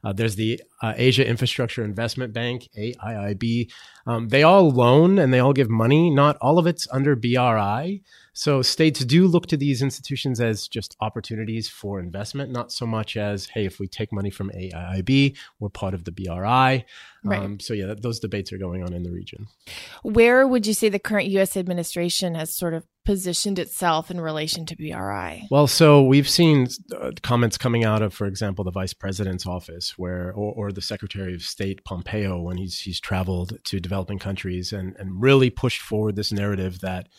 Uh, 0.04 0.14
there's 0.14 0.36
the 0.36 0.62
uh, 0.82 0.94
Asia 0.96 1.26
Infrastructure 1.26 1.84
Investment 1.84 2.34
Bank, 2.34 2.70
AIIB. 2.78 3.72
Um, 4.06 4.28
they 4.28 4.44
all 4.44 4.70
loan 4.70 5.18
and 5.18 5.34
they 5.34 5.40
all 5.40 5.54
give 5.54 5.70
money. 5.70 6.10
Not 6.10 6.38
all 6.42 6.60
of 6.60 6.68
it's 6.68 6.88
under 6.92 7.16
BRI, 7.16 8.02
So 8.34 8.64
states 8.64 9.06
do 9.06 9.28
look 9.28 9.46
to 9.48 9.58
these 9.58 9.84
institutions 9.84 10.42
as 10.42 10.68
just 10.68 10.98
opportunities 11.00 11.70
for 11.70 12.00
investment, 12.00 12.52
not 12.52 12.72
so 12.72 12.88
much 12.88 13.16
as, 13.16 13.46
hey, 13.46 13.66
if 13.66 13.80
we 13.80 13.88
take 13.88 14.12
money 14.12 14.32
from 14.32 14.50
AIIB, 14.50 15.38
we're 15.60 15.70
part 15.70 15.94
of 15.94 16.04
the 16.04 16.12
BRI. 16.12 16.86
Right. 17.26 17.40
Um, 17.40 17.60
so 17.60 17.74
yeah, 17.74 17.94
those 17.98 18.20
debates 18.20 18.52
are 18.52 18.58
going 18.58 18.84
on 18.84 18.92
in 18.92 19.04
the 19.04 19.12
region. 19.12 19.48
Where 20.02 20.48
would 20.48 20.66
you 20.66 20.74
say 20.74 20.90
the 20.90 21.00
current 21.00 21.28
U.S. 21.30 21.56
administration 21.56 22.36
has 22.36 22.54
sort 22.54 22.74
of 22.74 22.86
positioned 23.06 23.60
itself 23.60 24.10
in 24.10 24.20
relation 24.20 24.66
to 24.66 24.76
BRI? 24.76 25.48
Well, 25.52 25.68
so 25.68 26.04
we've 26.04 26.28
seen 26.28 26.68
uh, 27.00 27.12
comments 27.22 27.58
coming 27.58 27.84
out 27.84 28.02
of, 28.02 28.14
for 28.14 28.26
example, 28.26 28.64
the 28.64 28.72
vice 28.72 28.94
president's 28.94 29.46
office, 29.46 29.98
where 29.98 30.32
or, 30.34 30.54
or, 30.54 30.72
the 30.72 30.82
Secretary 30.82 31.34
of 31.34 31.44
State 31.44 31.84
Pompeo 31.86 32.42
when 32.42 32.58
he's 32.58 32.80
he's 32.80 33.00
traveled 33.00 33.58
to 33.66 33.80
developing 33.80 34.20
countries 34.20 34.74
and 34.74 34.96
and 34.98 35.22
really 35.22 35.50
pushed 35.50 35.82
forward 35.82 36.16
this 36.16 36.32
narrative 36.32 36.80
that. 36.80 37.10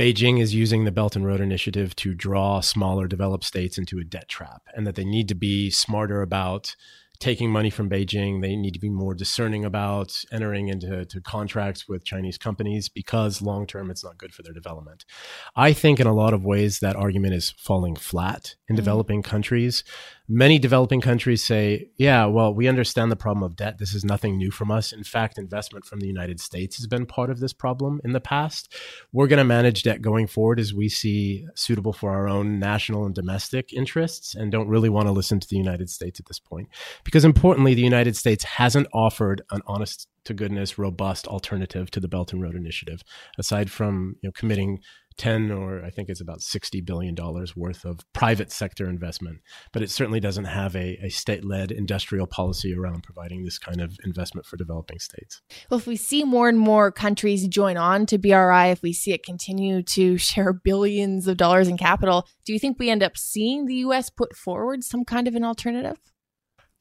Beijing 0.00 0.40
is 0.40 0.54
using 0.54 0.86
the 0.86 0.90
Belt 0.90 1.14
and 1.14 1.26
Road 1.26 1.42
Initiative 1.42 1.94
to 1.96 2.14
draw 2.14 2.60
smaller 2.60 3.06
developed 3.06 3.44
states 3.44 3.76
into 3.76 3.98
a 3.98 4.02
debt 4.02 4.30
trap, 4.30 4.62
and 4.74 4.86
that 4.86 4.94
they 4.94 5.04
need 5.04 5.28
to 5.28 5.34
be 5.34 5.68
smarter 5.68 6.22
about 6.22 6.74
taking 7.18 7.50
money 7.50 7.68
from 7.68 7.90
Beijing. 7.90 8.40
They 8.40 8.56
need 8.56 8.72
to 8.72 8.80
be 8.80 8.88
more 8.88 9.12
discerning 9.12 9.62
about 9.62 10.24
entering 10.32 10.68
into 10.68 11.06
contracts 11.22 11.86
with 11.86 12.02
Chinese 12.02 12.38
companies 12.38 12.88
because 12.88 13.42
long 13.42 13.66
term 13.66 13.90
it's 13.90 14.02
not 14.02 14.16
good 14.16 14.32
for 14.32 14.42
their 14.42 14.54
development. 14.54 15.04
I 15.54 15.74
think 15.74 16.00
in 16.00 16.06
a 16.06 16.14
lot 16.14 16.32
of 16.32 16.46
ways 16.46 16.78
that 16.78 16.96
argument 16.96 17.34
is 17.34 17.50
falling 17.58 17.94
flat 17.94 18.54
in 18.70 18.76
mm. 18.76 18.78
developing 18.78 19.22
countries 19.22 19.84
many 20.30 20.60
developing 20.60 21.00
countries 21.00 21.42
say, 21.42 21.90
yeah, 21.96 22.24
well, 22.24 22.54
we 22.54 22.68
understand 22.68 23.10
the 23.10 23.16
problem 23.16 23.42
of 23.42 23.56
debt. 23.56 23.78
This 23.78 23.94
is 23.94 24.04
nothing 24.04 24.38
new 24.38 24.52
from 24.52 24.70
us. 24.70 24.92
In 24.92 25.02
fact, 25.02 25.38
investment 25.38 25.84
from 25.84 25.98
the 25.98 26.06
United 26.06 26.38
States 26.38 26.76
has 26.76 26.86
been 26.86 27.04
part 27.04 27.30
of 27.30 27.40
this 27.40 27.52
problem 27.52 28.00
in 28.04 28.12
the 28.12 28.20
past. 28.20 28.72
We're 29.12 29.26
going 29.26 29.38
to 29.38 29.44
manage 29.44 29.82
debt 29.82 30.02
going 30.02 30.28
forward 30.28 30.60
as 30.60 30.72
we 30.72 30.88
see 30.88 31.46
suitable 31.56 31.92
for 31.92 32.12
our 32.12 32.28
own 32.28 32.60
national 32.60 33.06
and 33.06 33.14
domestic 33.14 33.72
interests 33.72 34.36
and 34.36 34.52
don't 34.52 34.68
really 34.68 34.88
want 34.88 35.08
to 35.08 35.12
listen 35.12 35.40
to 35.40 35.48
the 35.48 35.56
United 35.56 35.90
States 35.90 36.20
at 36.20 36.26
this 36.26 36.38
point. 36.38 36.68
Because 37.02 37.24
importantly, 37.24 37.74
the 37.74 37.82
United 37.82 38.16
States 38.16 38.44
hasn't 38.44 38.86
offered 38.94 39.42
an 39.50 39.62
honest 39.66 40.06
to 40.24 40.34
goodness, 40.34 40.78
robust 40.78 41.26
alternative 41.26 41.90
to 41.90 41.98
the 41.98 42.06
Belt 42.06 42.32
and 42.32 42.40
Road 42.40 42.54
Initiative, 42.54 43.02
aside 43.36 43.70
from 43.70 44.16
you 44.22 44.28
know, 44.28 44.32
committing 44.32 44.80
10 45.20 45.50
or 45.50 45.84
I 45.84 45.90
think 45.90 46.08
it's 46.08 46.22
about 46.22 46.40
60 46.40 46.80
billion 46.80 47.14
dollars 47.14 47.54
worth 47.54 47.84
of 47.84 48.00
private 48.14 48.50
sector 48.50 48.88
investment 48.88 49.40
but 49.70 49.82
it 49.82 49.90
certainly 49.90 50.18
doesn't 50.18 50.46
have 50.46 50.74
a, 50.74 50.98
a 51.02 51.10
state-led 51.10 51.70
industrial 51.70 52.26
policy 52.26 52.74
around 52.74 53.02
providing 53.02 53.44
this 53.44 53.58
kind 53.58 53.82
of 53.82 53.98
investment 54.02 54.46
for 54.46 54.56
developing 54.56 54.98
states 54.98 55.42
well 55.70 55.78
if 55.78 55.86
we 55.86 55.94
see 55.94 56.24
more 56.24 56.48
and 56.48 56.58
more 56.58 56.90
countries 56.90 57.46
join 57.48 57.76
on 57.76 58.06
to 58.06 58.16
BRI 58.16 58.70
if 58.70 58.80
we 58.80 58.94
see 58.94 59.12
it 59.12 59.22
continue 59.22 59.82
to 59.82 60.16
share 60.30 60.54
billions 60.54 61.28
of 61.28 61.36
dollars 61.36 61.68
in 61.68 61.76
capital 61.76 62.26
do 62.46 62.54
you 62.54 62.58
think 62.58 62.78
we 62.78 62.88
end 62.88 63.02
up 63.02 63.18
seeing 63.18 63.66
the 63.66 63.74
US 63.86 64.08
put 64.08 64.34
forward 64.34 64.82
some 64.82 65.04
kind 65.04 65.28
of 65.28 65.34
an 65.34 65.44
alternative 65.44 65.98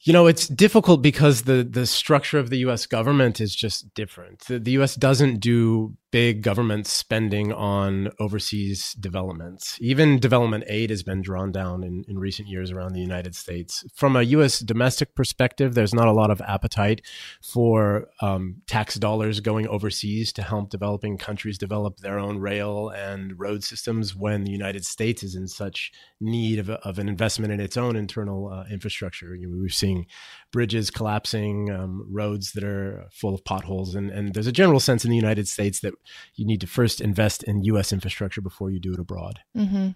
you 0.02 0.14
know, 0.14 0.28
it's 0.28 0.48
difficult 0.48 1.02
because 1.02 1.42
the 1.42 1.68
the 1.70 1.86
structure 1.86 2.40
of 2.40 2.50
the 2.50 2.60
U.S. 2.60 2.86
government 2.86 3.42
is 3.42 3.54
just 3.54 3.94
different. 3.94 4.40
The, 4.46 4.58
the 4.58 4.72
U.S. 4.72 4.96
doesn't 4.96 5.42
do 5.42 5.98
big 6.12 6.42
government 6.42 6.88
spending 6.88 7.54
on 7.54 8.10
overseas 8.20 8.94
developments. 9.00 9.78
Even 9.80 10.20
development 10.20 10.64
aid 10.68 10.90
has 10.90 11.04
been 11.04 11.22
drawn 11.22 11.52
down 11.52 11.84
in, 11.84 12.04
in 12.08 12.18
recent 12.18 12.48
years 12.48 12.72
around 12.72 12.94
the 12.94 13.00
United 13.00 13.36
States. 13.36 13.86
From 13.94 14.16
a 14.16 14.24
U.S. 14.24 14.60
domestic 14.60 15.16
perspective, 15.16 15.76
there's 15.76 15.94
not 15.94 16.08
a 16.08 16.12
lot 16.12 16.32
of 16.32 16.42
appetite 16.42 17.02
for 17.42 18.08
um, 18.22 18.62
tax 18.68 18.96
dollars 18.96 19.40
going 19.40 19.68
overseas 19.68 20.34
to 20.34 20.42
help 20.42 20.70
developing 20.70 21.18
countries 21.18 21.58
develop 21.58 21.98
their 21.98 22.18
own 22.20 22.40
rail 22.40 22.90
and 22.90 23.40
road 23.40 23.64
systems 23.64 24.16
when 24.16 24.44
the 24.44 24.52
United 24.52 24.86
States 24.86 25.24
is 25.24 25.36
in 25.36 25.48
such 25.48 25.92
need 26.20 26.60
of, 26.60 26.70
of 26.70 27.00
an 27.00 27.08
investment 27.08 27.54
in 27.54 27.60
its 27.60 27.78
own 27.78 27.96
internal 27.96 28.50
uh, 28.52 28.66
infrastructure. 28.72 29.36
You 29.36 29.48
know, 29.48 29.58
we're 29.58 29.70
seen 29.70 30.06
bridges 30.52 30.90
collapsing, 30.90 31.70
um, 31.70 32.06
roads 32.10 32.54
that 32.54 32.64
are 32.64 33.08
full 33.12 33.34
of 33.34 33.44
potholes, 33.44 33.96
and, 33.96 34.10
and 34.10 34.34
there's 34.34 34.48
a 34.48 34.52
general 34.52 34.80
sense 34.80 35.06
in 35.06 35.12
the 35.12 35.18
United 35.18 35.48
States 35.48 35.80
that 35.82 35.94
you 36.36 36.46
need 36.46 36.62
to 36.62 36.68
first 36.68 37.02
invest 37.02 37.44
in 37.44 37.64
U.S. 37.64 37.94
infrastructure 37.94 38.42
before 38.42 38.72
you 38.72 38.80
do 38.80 38.94
it 38.94 39.00
abroad. 39.00 39.40
Mm-hmm. 39.56 39.90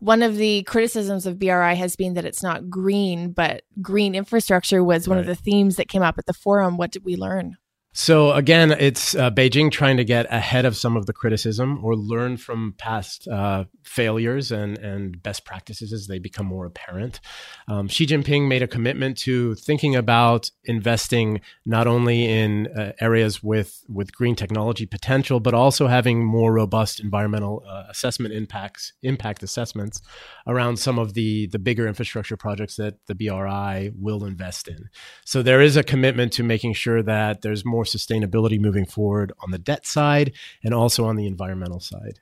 One 0.00 0.22
of 0.22 0.36
the 0.36 0.62
criticisms 0.64 1.26
of 1.26 1.38
BRI 1.38 1.74
has 1.74 1.96
been 1.96 2.14
that 2.14 2.24
it's 2.24 2.42
not 2.42 2.70
green, 2.70 3.32
but 3.32 3.62
green 3.82 4.14
infrastructure 4.14 4.82
was 4.82 5.08
one 5.08 5.18
right. 5.18 5.22
of 5.22 5.26
the 5.26 5.42
themes 5.42 5.76
that 5.76 5.88
came 5.88 6.02
up 6.02 6.18
at 6.18 6.26
the 6.26 6.32
forum. 6.32 6.76
What 6.76 6.90
did 6.90 7.04
we 7.04 7.16
learn? 7.16 7.56
So 7.92 8.32
again, 8.32 8.70
it's 8.70 9.14
uh, 9.14 9.30
Beijing 9.30 9.72
trying 9.72 9.96
to 9.96 10.04
get 10.04 10.26
ahead 10.32 10.66
of 10.66 10.76
some 10.76 10.96
of 10.96 11.06
the 11.06 11.12
criticism 11.12 11.82
or 11.82 11.96
learn 11.96 12.36
from 12.36 12.74
past 12.78 13.26
uh, 13.26 13.64
failures 13.82 14.52
and, 14.52 14.78
and 14.78 15.20
best 15.22 15.44
practices 15.44 15.92
as 15.92 16.06
they 16.06 16.18
become 16.18 16.46
more 16.46 16.66
apparent. 16.66 17.20
Um, 17.66 17.88
Xi 17.88 18.06
Jinping 18.06 18.46
made 18.46 18.62
a 18.62 18.68
commitment 18.68 19.16
to 19.18 19.54
thinking 19.54 19.96
about 19.96 20.50
investing 20.64 21.40
not 21.64 21.86
only 21.86 22.26
in 22.26 22.68
uh, 22.68 22.92
areas 23.00 23.42
with 23.42 23.82
with 23.88 24.14
green 24.14 24.36
technology 24.36 24.84
potential, 24.86 25.40
but 25.40 25.54
also 25.54 25.86
having 25.86 26.24
more 26.24 26.52
robust 26.52 27.00
environmental 27.00 27.64
uh, 27.66 27.84
assessment 27.88 28.34
impacts 28.34 28.92
impact 29.02 29.42
assessments 29.42 30.02
around 30.46 30.78
some 30.78 30.98
of 30.98 31.14
the 31.14 31.46
the 31.48 31.58
bigger 31.58 31.88
infrastructure 31.88 32.36
projects 32.36 32.76
that 32.76 32.94
the 33.06 33.14
BRI 33.14 33.90
will 33.98 34.24
invest 34.24 34.68
in. 34.68 34.88
So 35.24 35.42
there 35.42 35.62
is 35.62 35.76
a 35.76 35.82
commitment 35.82 36.32
to 36.34 36.42
making 36.42 36.74
sure 36.74 37.02
that 37.02 37.40
there's 37.42 37.64
more 37.64 37.77
sustainability 37.84 38.60
moving 38.60 38.86
forward 38.86 39.32
on 39.40 39.50
the 39.50 39.58
debt 39.58 39.86
side 39.86 40.32
and 40.62 40.74
also 40.74 41.04
on 41.04 41.16
the 41.16 41.26
environmental 41.26 41.80
side. 41.80 42.20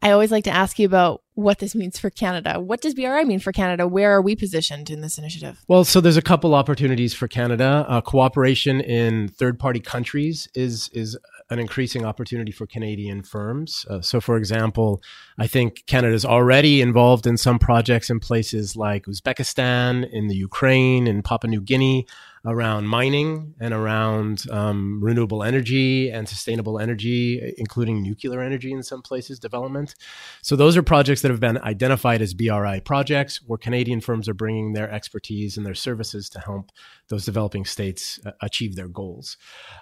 I 0.00 0.10
always 0.10 0.30
like 0.30 0.44
to 0.44 0.50
ask 0.50 0.78
you 0.78 0.86
about 0.86 1.22
what 1.34 1.58
this 1.58 1.74
means 1.74 1.98
for 1.98 2.10
Canada. 2.10 2.58
What 2.60 2.80
does 2.80 2.94
BRI 2.94 3.24
mean 3.24 3.38
for 3.38 3.52
Canada? 3.52 3.86
Where 3.86 4.10
are 4.10 4.22
we 4.22 4.34
positioned 4.34 4.90
in 4.90 5.00
this 5.00 5.18
initiative? 5.18 5.62
Well, 5.68 5.84
so 5.84 6.00
there's 6.00 6.16
a 6.16 6.22
couple 6.22 6.54
opportunities 6.54 7.14
for 7.14 7.28
Canada. 7.28 7.86
Uh, 7.88 8.00
cooperation 8.00 8.80
in 8.80 9.28
third-party 9.28 9.80
countries 9.80 10.48
is 10.54 10.88
is 10.92 11.16
an 11.50 11.58
increasing 11.58 12.04
opportunity 12.04 12.50
for 12.50 12.66
Canadian 12.66 13.22
firms. 13.22 13.84
Uh, 13.88 14.00
so, 14.00 14.20
for 14.20 14.36
example, 14.36 15.02
I 15.38 15.46
think 15.46 15.84
Canada 15.86 16.14
is 16.14 16.24
already 16.24 16.80
involved 16.80 17.26
in 17.26 17.36
some 17.36 17.58
projects 17.58 18.08
in 18.08 18.20
places 18.20 18.74
like 18.74 19.04
Uzbekistan, 19.04 20.10
in 20.10 20.28
the 20.28 20.34
Ukraine, 20.36 21.06
in 21.06 21.22
Papua 21.22 21.50
New 21.50 21.60
Guinea 21.60 22.06
around 22.44 22.88
mining 22.88 23.54
and 23.60 23.72
around 23.72 24.44
um, 24.50 25.02
renewable 25.02 25.44
energy 25.44 26.10
and 26.10 26.28
sustainable 26.28 26.78
energy, 26.78 27.54
including 27.56 28.02
nuclear 28.02 28.40
energy 28.40 28.72
in 28.72 28.82
some 28.82 29.00
places, 29.00 29.38
development. 29.38 29.94
So 30.42 30.56
those 30.56 30.76
are 30.76 30.82
projects 30.82 31.22
that 31.22 31.30
have 31.30 31.40
been 31.40 31.58
identified 31.58 32.20
as 32.20 32.34
BRI 32.34 32.80
projects 32.80 33.40
where 33.46 33.58
Canadian 33.58 34.00
firms 34.00 34.28
are 34.28 34.34
bringing 34.34 34.72
their 34.72 34.90
expertise 34.90 35.56
and 35.56 35.64
their 35.64 35.74
services 35.74 36.28
to 36.30 36.40
help 36.40 36.72
those 37.08 37.24
developing 37.24 37.64
states 37.64 38.18
uh, 38.26 38.32
achieve 38.40 38.74
their 38.74 38.88
goals. 38.88 39.36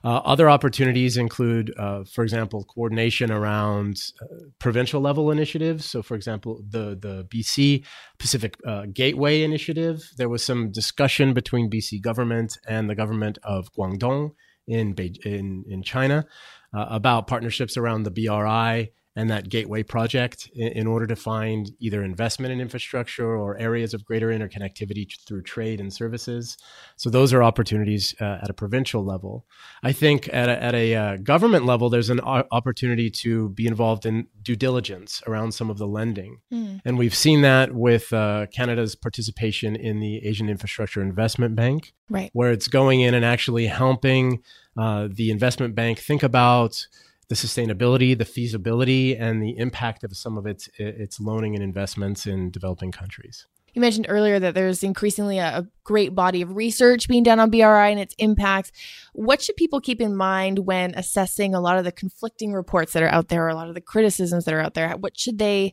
Uh, 0.04 0.16
other 0.18 0.50
opportunities 0.50 1.16
include, 1.16 1.72
uh, 1.78 2.04
for 2.04 2.24
example, 2.24 2.64
coordination 2.64 3.30
around 3.30 4.02
uh, 4.20 4.26
provincial 4.58 5.00
level 5.00 5.30
initiatives. 5.30 5.84
So, 5.86 6.02
for 6.02 6.14
example, 6.14 6.62
the, 6.68 6.98
the 7.00 7.24
BC 7.24 7.84
Pacific 8.20 8.56
uh, 8.66 8.84
Gateway 8.92 9.42
Initiative, 9.42 10.12
there 10.18 10.28
was 10.28 10.44
some 10.44 10.70
discussion 10.70 11.32
between 11.32 11.70
BC 11.70 12.02
government 12.02 12.58
and 12.68 12.88
the 12.88 12.94
government 12.94 13.38
of 13.42 13.72
Guangdong 13.72 14.32
in 14.68 14.94
in 15.24 15.64
in 15.66 15.82
China 15.82 16.26
uh, 16.72 16.86
about 16.90 17.26
partnerships 17.26 17.76
around 17.76 18.04
the 18.04 18.10
BRI 18.10 18.92
and 19.16 19.28
that 19.28 19.48
gateway 19.48 19.82
project 19.82 20.48
in, 20.54 20.68
in, 20.68 20.86
order 20.86 21.06
to 21.06 21.16
find 21.16 21.70
either 21.80 22.02
investment 22.02 22.52
in 22.52 22.60
infrastructure 22.60 23.36
or 23.36 23.58
areas 23.58 23.92
of 23.92 24.04
greater 24.04 24.28
interconnectivity 24.28 25.06
through 25.26 25.42
trade 25.42 25.80
and 25.80 25.92
services. 25.92 26.56
So 26.96 27.10
those 27.10 27.32
are 27.32 27.42
opportunities 27.42 28.14
uh, 28.20 28.38
at 28.42 28.50
a 28.50 28.54
provincial 28.54 29.04
level. 29.04 29.46
I 29.82 29.92
think 29.92 30.28
at 30.32 30.48
a, 30.48 30.62
at 30.62 30.74
a 30.74 30.94
uh, 30.94 31.16
government 31.16 31.66
level, 31.66 31.90
there's 31.90 32.10
an 32.10 32.20
opportunity 32.20 33.10
to 33.10 33.48
be 33.50 33.66
involved 33.66 34.06
in 34.06 34.28
due 34.42 34.56
diligence 34.56 35.22
around 35.26 35.52
some 35.52 35.70
of 35.70 35.78
the 35.78 35.88
lending, 35.88 36.40
mm. 36.52 36.80
and 36.84 36.96
we've 36.96 37.14
seen 37.14 37.42
that 37.42 37.74
with 37.74 38.12
uh, 38.12 38.46
Canada's 38.54 38.94
participation 38.94 39.74
in 39.74 40.00
the 40.00 40.24
Asian 40.24 40.48
Infrastructure 40.48 41.02
Investment 41.02 41.56
Bank, 41.56 41.92
right. 42.08 42.30
where 42.32 42.52
it's 42.52 42.68
going 42.68 43.00
in 43.00 43.14
and 43.14 43.24
actually 43.24 43.66
helping 43.66 44.42
uh, 44.78 45.08
the 45.10 45.30
investment 45.30 45.74
bank 45.74 45.98
think 45.98 46.22
about 46.22 46.86
the 47.30 47.36
sustainability, 47.36 48.18
the 48.18 48.24
feasibility, 48.24 49.16
and 49.16 49.40
the 49.40 49.56
impact 49.56 50.02
of 50.02 50.14
some 50.16 50.36
of 50.36 50.46
its 50.46 50.68
its 50.76 51.20
loaning 51.20 51.54
and 51.54 51.62
investments 51.62 52.26
in 52.26 52.50
developing 52.50 52.90
countries. 52.90 53.46
You 53.72 53.80
mentioned 53.80 54.06
earlier 54.08 54.40
that 54.40 54.54
there's 54.54 54.82
increasingly 54.82 55.38
a, 55.38 55.58
a, 55.58 55.66
great 55.84 56.12
body 56.12 56.42
of 56.42 56.56
research 56.56 57.06
being 57.06 57.22
done 57.22 57.38
on 57.38 57.50
BRI 57.50 57.62
and 57.62 58.00
its 58.00 58.16
impacts. 58.18 58.72
What 59.12 59.40
should 59.40 59.56
people 59.56 59.80
keep 59.80 60.00
in 60.00 60.16
mind 60.16 60.60
when 60.60 60.92
assessing 60.96 61.54
a 61.54 61.60
lot 61.60 61.78
of 61.78 61.84
the 61.84 61.92
conflicting 61.92 62.52
reports 62.52 62.92
that 62.92 63.02
are 63.04 63.08
out 63.08 63.28
there, 63.28 63.44
or 63.44 63.48
a 63.48 63.54
lot 63.54 63.68
of 63.68 63.74
the 63.74 63.80
criticisms 63.80 64.44
that 64.44 64.54
are 64.54 64.60
out 64.60 64.74
there? 64.74 64.90
What 64.98 65.16
should 65.16 65.38
they 65.38 65.72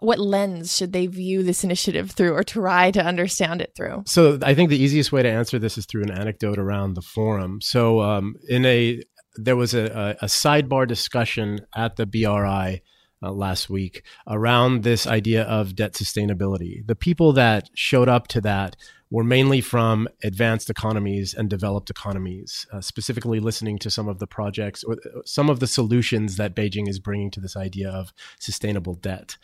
what 0.00 0.18
lens 0.18 0.76
should 0.76 0.92
they 0.92 1.06
view 1.06 1.42
this 1.42 1.64
initiative 1.64 2.10
through 2.10 2.32
or 2.32 2.42
try 2.42 2.90
to 2.90 3.02
understand 3.02 3.60
it 3.60 3.72
through? 3.74 4.02
So 4.06 4.38
I 4.42 4.54
think 4.54 4.70
the 4.70 4.82
easiest 4.82 5.12
way 5.12 5.22
to 5.22 5.30
answer 5.30 5.58
this 5.58 5.78
is 5.78 5.86
through 5.86 6.02
an 6.04 6.10
anecdote 6.10 6.58
around 6.58 6.94
the 6.94 7.02
forum. 7.02 7.60
So 7.60 8.00
um, 8.00 8.36
in 8.48 8.66
a 8.66 9.02
there 9.36 9.56
was 9.56 9.74
a, 9.74 10.16
a, 10.20 10.24
a 10.24 10.28
sidebar 10.28 10.86
discussion 10.86 11.60
at 11.74 11.96
the 11.96 12.06
BRI 12.06 12.82
uh, 13.22 13.32
last 13.32 13.70
week 13.70 14.02
around 14.26 14.82
this 14.82 15.06
idea 15.06 15.42
of 15.44 15.74
debt 15.74 15.94
sustainability. 15.94 16.86
The 16.86 16.94
people 16.94 17.32
that 17.34 17.70
showed 17.74 18.08
up 18.08 18.28
to 18.28 18.40
that 18.42 18.76
were 19.10 19.24
mainly 19.24 19.60
from 19.60 20.08
advanced 20.24 20.68
economies 20.68 21.32
and 21.32 21.48
developed 21.48 21.90
economies, 21.90 22.66
uh, 22.72 22.80
specifically 22.80 23.38
listening 23.38 23.78
to 23.78 23.90
some 23.90 24.08
of 24.08 24.18
the 24.18 24.26
projects 24.26 24.82
or 24.82 24.94
uh, 24.94 25.20
some 25.24 25.48
of 25.48 25.60
the 25.60 25.66
solutions 25.66 26.36
that 26.36 26.56
Beijing 26.56 26.88
is 26.88 26.98
bringing 26.98 27.30
to 27.30 27.40
this 27.40 27.56
idea 27.56 27.88
of 27.88 28.12
sustainable 28.38 28.94
debt 28.94 29.36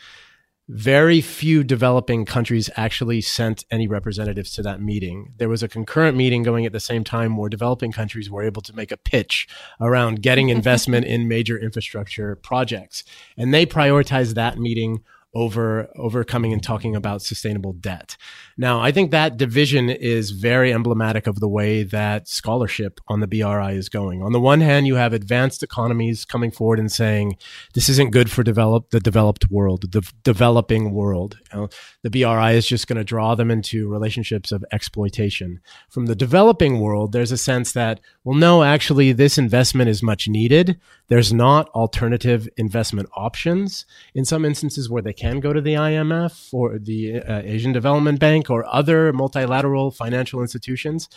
very 0.69 1.21
few 1.21 1.65
developing 1.65 2.25
countries 2.25 2.71
actually 2.77 3.21
sent 3.21 3.65
any 3.71 3.87
representatives 3.87 4.55
to 4.55 4.63
that 4.63 4.81
meeting. 4.81 5.35
There 5.39 5.49
was 5.49 5.63
a 5.63 5.69
concurrent 5.69 6.17
meeting 6.17 6.43
going 6.43 6.65
at 6.67 6.73
the 6.73 6.81
same 6.81 7.05
time 7.05 7.37
where 7.37 7.51
developing 7.51 7.93
countries 7.93 8.31
were 8.31 8.43
able 8.43 8.63
to 8.63 8.75
make 8.75 8.93
a 8.93 8.97
pitch 8.97 9.49
around 9.81 10.23
getting 10.23 10.49
investment 10.51 11.07
in 11.07 11.29
major 11.29 11.59
infrastructure 11.59 12.37
projects. 12.37 13.05
And 13.37 13.53
they 13.53 13.67
prioritized 13.67 14.35
that 14.35 14.59
meeting 14.59 15.03
over 15.35 15.89
overcoming 15.97 16.53
and 16.53 16.63
talking 16.63 16.95
about 16.95 17.23
sustainable 17.23 17.73
debt. 17.73 18.17
Now, 18.59 18.81
I 18.81 18.93
think 18.93 19.11
that 19.11 19.37
division 19.37 19.89
is 19.89 20.31
very 20.31 20.73
emblematic 20.73 21.27
of 21.27 21.41
the 21.41 21.49
way 21.49 21.85
that 21.85 22.29
scholarship 22.29 23.01
on 23.09 23.21
the 23.21 23.27
BRI 23.27 23.75
is 23.75 23.89
going. 23.89 24.23
On 24.23 24.33
the 24.33 24.41
one 24.41 24.61
hand, 24.61 24.87
you 24.87 24.97
have 24.97 25.13
advanced 25.13 25.63
economies 25.63 26.25
coming 26.25 26.51
forward 26.51 26.79
and 26.79 26.93
saying 26.93 27.37
this 27.75 27.89
isn't 27.89 28.13
good 28.13 28.31
for 28.31 28.43
develop 28.43 28.91
the 28.91 29.01
developed 29.01 29.51
world, 29.51 29.91
the 29.93 30.13
developing 30.23 30.93
world. 30.93 31.39
You 31.53 31.61
know, 31.61 31.69
the 32.03 32.11
BRI 32.11 32.53
is 32.53 32.67
just 32.67 32.87
going 32.87 32.99
to 32.99 33.05
draw 33.05 33.35
them 33.35 33.51
into 33.51 33.89
relationships 33.89 34.53
of 34.53 34.65
exploitation. 34.71 35.61
From 35.89 36.07
the 36.07 36.15
developing 36.15 36.81
world, 36.81 37.13
there's 37.13 37.33
a 37.33 37.39
sense 37.39 37.73
that 37.73 38.01
well, 38.25 38.39
no, 38.39 38.63
actually, 38.63 39.13
this 39.13 39.39
investment 39.39 39.89
is 39.91 40.03
much 40.03 40.29
needed. 40.29 40.79
There's 41.09 41.33
not 41.33 41.69
alternative 41.71 42.49
investment 42.57 43.09
options 43.17 43.85
in 44.15 44.25
some 44.25 44.45
instances 44.45 44.89
where 44.89 45.03
they 45.03 45.13
can 45.23 45.39
go 45.39 45.53
to 45.53 45.61
the 45.61 45.75
IMF 45.75 46.53
or 46.53 46.79
the 46.81 47.21
uh, 47.21 47.43
Asian 47.45 47.73
Development 47.73 48.19
Bank 48.19 48.51
or 48.51 48.67
other 48.67 49.13
multilateral 49.13 49.93
financial 49.93 50.41
institutions. 50.41 51.09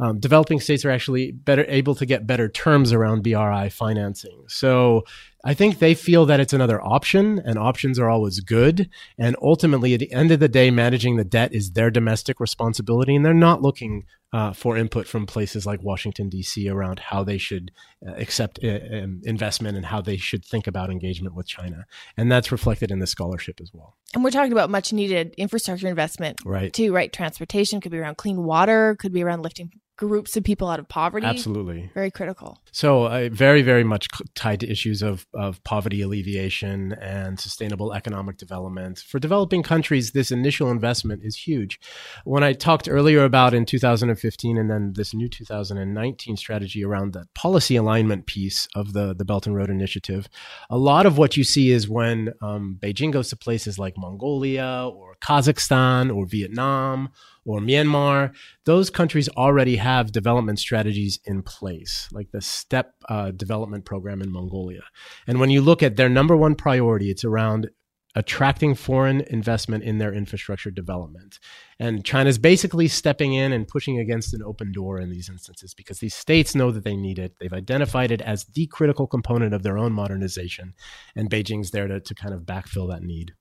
Um, 0.00 0.18
developing 0.18 0.58
states 0.58 0.84
are 0.84 0.90
actually 0.90 1.30
better 1.30 1.64
able 1.68 1.94
to 1.94 2.04
get 2.04 2.26
better 2.26 2.48
terms 2.48 2.92
around 2.92 3.22
BRI 3.22 3.68
financing. 3.68 4.44
So 4.48 5.04
I 5.44 5.54
think 5.54 5.78
they 5.78 5.94
feel 5.94 6.24
that 6.26 6.40
it's 6.40 6.52
another 6.52 6.80
option, 6.80 7.40
and 7.44 7.58
options 7.58 7.98
are 7.98 8.08
always 8.08 8.40
good. 8.40 8.88
And 9.18 9.36
ultimately, 9.42 9.94
at 9.94 10.00
the 10.00 10.12
end 10.12 10.30
of 10.30 10.40
the 10.40 10.48
day, 10.48 10.70
managing 10.70 11.16
the 11.16 11.24
debt 11.24 11.52
is 11.52 11.72
their 11.72 11.90
domestic 11.90 12.38
responsibility, 12.38 13.16
and 13.16 13.24
they're 13.24 13.34
not 13.34 13.60
looking 13.60 14.04
uh, 14.32 14.52
for 14.52 14.76
input 14.76 15.06
from 15.06 15.26
places 15.26 15.66
like 15.66 15.82
Washington, 15.82 16.28
D.C., 16.28 16.68
around 16.68 17.00
how 17.00 17.22
they 17.22 17.38
should 17.38 17.70
uh, 18.06 18.12
accept 18.12 18.60
uh, 18.62 18.78
um, 18.92 19.20
investment 19.24 19.76
and 19.76 19.86
how 19.86 20.00
they 20.00 20.16
should 20.16 20.44
think 20.44 20.66
about 20.66 20.90
engagement 20.90 21.34
with 21.34 21.46
China. 21.46 21.86
And 22.16 22.30
that's 22.30 22.50
reflected 22.50 22.90
in 22.90 22.98
the 22.98 23.06
scholarship 23.06 23.60
as 23.60 23.70
well. 23.74 23.96
And 24.14 24.24
we're 24.24 24.30
talking 24.30 24.52
about 24.52 24.70
much 24.70 24.92
needed 24.92 25.34
infrastructure 25.36 25.88
investment, 25.88 26.38
right? 26.44 26.72
Too, 26.72 26.94
right? 26.94 27.12
Transportation 27.12 27.80
could 27.80 27.92
be 27.92 27.98
around 27.98 28.16
clean 28.16 28.42
water, 28.44 28.96
could 28.98 29.12
be 29.12 29.22
around 29.22 29.42
lifting 29.42 29.72
groups 30.08 30.36
of 30.36 30.42
people 30.42 30.68
out 30.68 30.80
of 30.80 30.88
poverty. 30.88 31.26
Absolutely. 31.26 31.90
Very 31.94 32.10
critical. 32.10 32.58
So, 32.72 33.04
uh, 33.04 33.28
very, 33.30 33.62
very 33.62 33.84
much 33.84 34.08
tied 34.34 34.60
to 34.60 34.70
issues 34.70 35.00
of, 35.00 35.26
of 35.32 35.62
poverty 35.62 36.02
alleviation 36.02 36.92
and 36.94 37.38
sustainable 37.38 37.92
economic 37.92 38.36
development. 38.36 38.98
For 38.98 39.20
developing 39.20 39.62
countries, 39.62 40.10
this 40.10 40.32
initial 40.32 40.70
investment 40.70 41.22
is 41.22 41.36
huge. 41.36 41.78
When 42.24 42.42
I 42.42 42.52
talked 42.52 42.88
earlier 42.88 43.24
about 43.24 43.54
in 43.54 43.64
2015 43.64 44.58
and 44.58 44.70
then 44.70 44.94
this 44.96 45.14
new 45.14 45.28
2019 45.28 46.36
strategy 46.36 46.84
around 46.84 47.12
the 47.12 47.28
policy 47.34 47.76
alignment 47.76 48.26
piece 48.26 48.66
of 48.74 48.92
the, 48.92 49.14
the 49.14 49.24
Belt 49.24 49.46
and 49.46 49.54
Road 49.54 49.70
Initiative, 49.70 50.28
a 50.68 50.78
lot 50.78 51.06
of 51.06 51.16
what 51.16 51.36
you 51.36 51.44
see 51.44 51.70
is 51.70 51.88
when 51.88 52.32
um, 52.42 52.78
Beijing 52.80 53.12
goes 53.12 53.28
to 53.28 53.36
places 53.36 53.78
like 53.78 53.96
Mongolia 53.96 54.90
or 54.92 55.14
Kazakhstan 55.20 56.14
or 56.14 56.26
Vietnam 56.26 57.10
or 57.44 57.60
Myanmar, 57.60 58.34
those 58.64 58.90
countries 58.90 59.28
already 59.30 59.76
have 59.76 60.12
development 60.12 60.58
strategies 60.58 61.18
in 61.24 61.42
place, 61.42 62.08
like 62.12 62.30
the 62.30 62.40
STEP 62.40 62.94
uh, 63.08 63.30
development 63.32 63.84
program 63.84 64.22
in 64.22 64.30
Mongolia. 64.30 64.82
And 65.26 65.40
when 65.40 65.50
you 65.50 65.60
look 65.60 65.82
at 65.82 65.96
their 65.96 66.08
number 66.08 66.36
one 66.36 66.54
priority, 66.54 67.10
it's 67.10 67.24
around 67.24 67.70
attracting 68.14 68.74
foreign 68.74 69.22
investment 69.22 69.82
in 69.84 69.98
their 69.98 70.12
infrastructure 70.12 70.70
development. 70.70 71.38
And 71.78 72.04
China's 72.04 72.38
basically 72.38 72.88
stepping 72.88 73.32
in 73.32 73.52
and 73.52 73.66
pushing 73.66 73.98
against 73.98 74.34
an 74.34 74.42
open 74.42 74.70
door 74.70 75.00
in 75.00 75.10
these 75.10 75.30
instances 75.30 75.74
because 75.74 75.98
these 75.98 76.14
states 76.14 76.54
know 76.54 76.70
that 76.70 76.84
they 76.84 76.96
need 76.96 77.18
it. 77.18 77.34
They've 77.40 77.52
identified 77.52 78.10
it 78.10 78.20
as 78.20 78.44
the 78.44 78.66
critical 78.66 79.06
component 79.06 79.54
of 79.54 79.62
their 79.62 79.78
own 79.78 79.92
modernization. 79.92 80.74
And 81.16 81.30
Beijing's 81.30 81.70
there 81.70 81.88
to, 81.88 82.00
to 82.00 82.14
kind 82.14 82.34
of 82.34 82.42
backfill 82.42 82.90
that 82.90 83.02
need. 83.02 83.32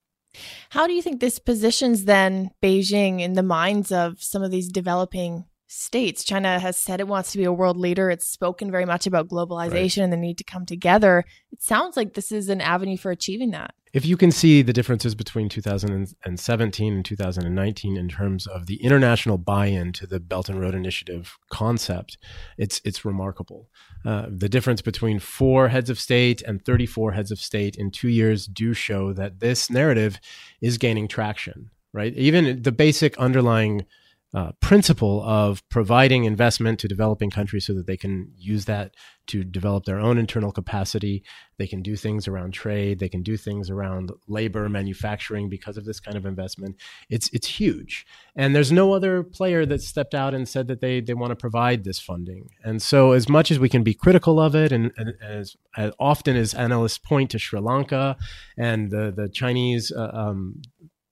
How 0.70 0.88
do 0.88 0.94
you 0.94 1.02
think 1.02 1.20
this 1.20 1.40
positions 1.40 2.06
then 2.06 2.52
Beijing 2.62 3.22
in 3.22 3.34
the 3.34 3.44
minds 3.44 3.92
of 3.92 4.22
some 4.22 4.44
of 4.44 4.52
these 4.52 4.70
developing 4.70 5.46
states? 5.72 6.24
China 6.24 6.60
has 6.60 6.78
said 6.78 7.00
it 7.00 7.08
wants 7.08 7.32
to 7.32 7.38
be 7.38 7.44
a 7.44 7.54
world 7.54 7.78
leader. 7.78 8.10
It's 8.10 8.28
spoken 8.28 8.72
very 8.72 8.86
much 8.86 9.08
about 9.08 9.30
globalization 9.30 9.98
right. 9.98 10.04
and 10.04 10.14
the 10.14 10.18
need 10.18 10.38
to 10.38 10.44
come 10.44 10.66
together. 10.66 11.26
It 11.52 11.62
sounds 11.62 11.98
like 11.98 12.14
this 12.14 12.32
is 12.32 12.50
an 12.50 12.62
avenue 12.62 12.98
for 12.98 13.12
achieving 13.12 13.52
that 13.52 13.74
if 13.94 14.06
you 14.06 14.16
can 14.16 14.32
see 14.32 14.62
the 14.62 14.74
differences 14.74 15.16
between 15.16 15.50
2017 15.50 16.94
and 16.94 17.06
2019 17.06 17.98
in 17.98 18.08
terms 18.08 18.48
of 18.48 18.66
the 18.66 18.82
international 18.82 19.38
buy-in 19.38 19.92
to 19.94 20.08
the 20.08 20.20
Belt 20.20 20.48
and 20.48 20.62
Road 20.62 20.74
Initiative 20.74 21.38
concept, 21.50 22.18
it's 22.58 22.80
it's 22.86 23.04
remarkable. 23.04 23.70
Uh, 24.06 24.28
the 24.30 24.48
difference 24.48 24.82
between 24.82 25.20
four 25.20 25.68
heads 25.68 25.90
of 25.90 26.00
state 26.00 26.42
and 26.42 26.64
34 26.64 27.12
heads 27.12 27.32
of 27.32 27.40
state 27.40 27.76
in 27.76 27.92
two 27.92 28.08
years 28.08 28.48
do 28.48 28.74
show 28.74 29.12
that 29.14 29.40
this 29.40 29.70
narrative 29.70 30.20
is 30.62 30.78
gaining 30.78 31.08
traction. 31.08 31.70
Right, 31.94 32.14
even 32.14 32.62
the 32.62 32.72
basic 32.72 33.18
underlying 33.18 33.86
uh, 34.34 34.52
principle 34.62 35.22
of 35.24 35.68
providing 35.68 36.24
investment 36.24 36.80
to 36.80 36.88
developing 36.88 37.30
countries 37.30 37.66
so 37.66 37.74
that 37.74 37.86
they 37.86 37.98
can 37.98 38.32
use 38.38 38.64
that 38.64 38.96
to 39.28 39.44
develop 39.44 39.84
their 39.84 40.00
own 40.00 40.18
internal 40.18 40.54
capacity. 40.54 41.24
They 41.58 41.68
can 41.68 41.82
do 41.82 41.96
things 41.98 42.28
around 42.28 42.54
trade. 42.54 43.00
They 43.00 43.10
can 43.10 43.24
do 43.24 43.36
things 43.36 43.70
around 43.70 44.12
labor, 44.28 44.68
manufacturing 44.70 45.50
because 45.50 45.78
of 45.78 45.84
this 45.84 46.00
kind 46.00 46.16
of 46.16 46.26
investment. 46.26 46.78
It's 47.10 47.30
it's 47.34 47.48
huge, 47.48 48.06
and 48.36 48.56
there's 48.56 48.72
no 48.72 48.94
other 48.94 49.22
player 49.22 49.66
that 49.66 49.82
stepped 49.82 50.16
out 50.16 50.34
and 50.34 50.48
said 50.48 50.68
that 50.68 50.80
they 50.80 51.02
they 51.02 51.14
want 51.14 51.32
to 51.32 51.36
provide 51.36 51.84
this 51.84 52.00
funding. 52.00 52.50
And 52.64 52.82
so, 52.82 53.12
as 53.12 53.28
much 53.28 53.52
as 53.52 53.60
we 53.60 53.70
can 53.70 53.84
be 53.84 53.94
critical 53.94 54.40
of 54.40 54.56
it, 54.56 54.72
and, 54.72 54.92
and 54.98 55.14
as, 55.22 55.56
as 55.78 55.92
often 56.00 56.36
as 56.38 56.54
analysts 56.54 56.98
point 56.98 57.32
to 57.32 57.40
Sri 57.40 57.60
Lanka 57.60 58.16
and 58.58 58.92
the 58.92 59.14
the 59.16 59.30
Chinese 59.30 59.92
uh, 59.92 60.10
um, 60.14 60.62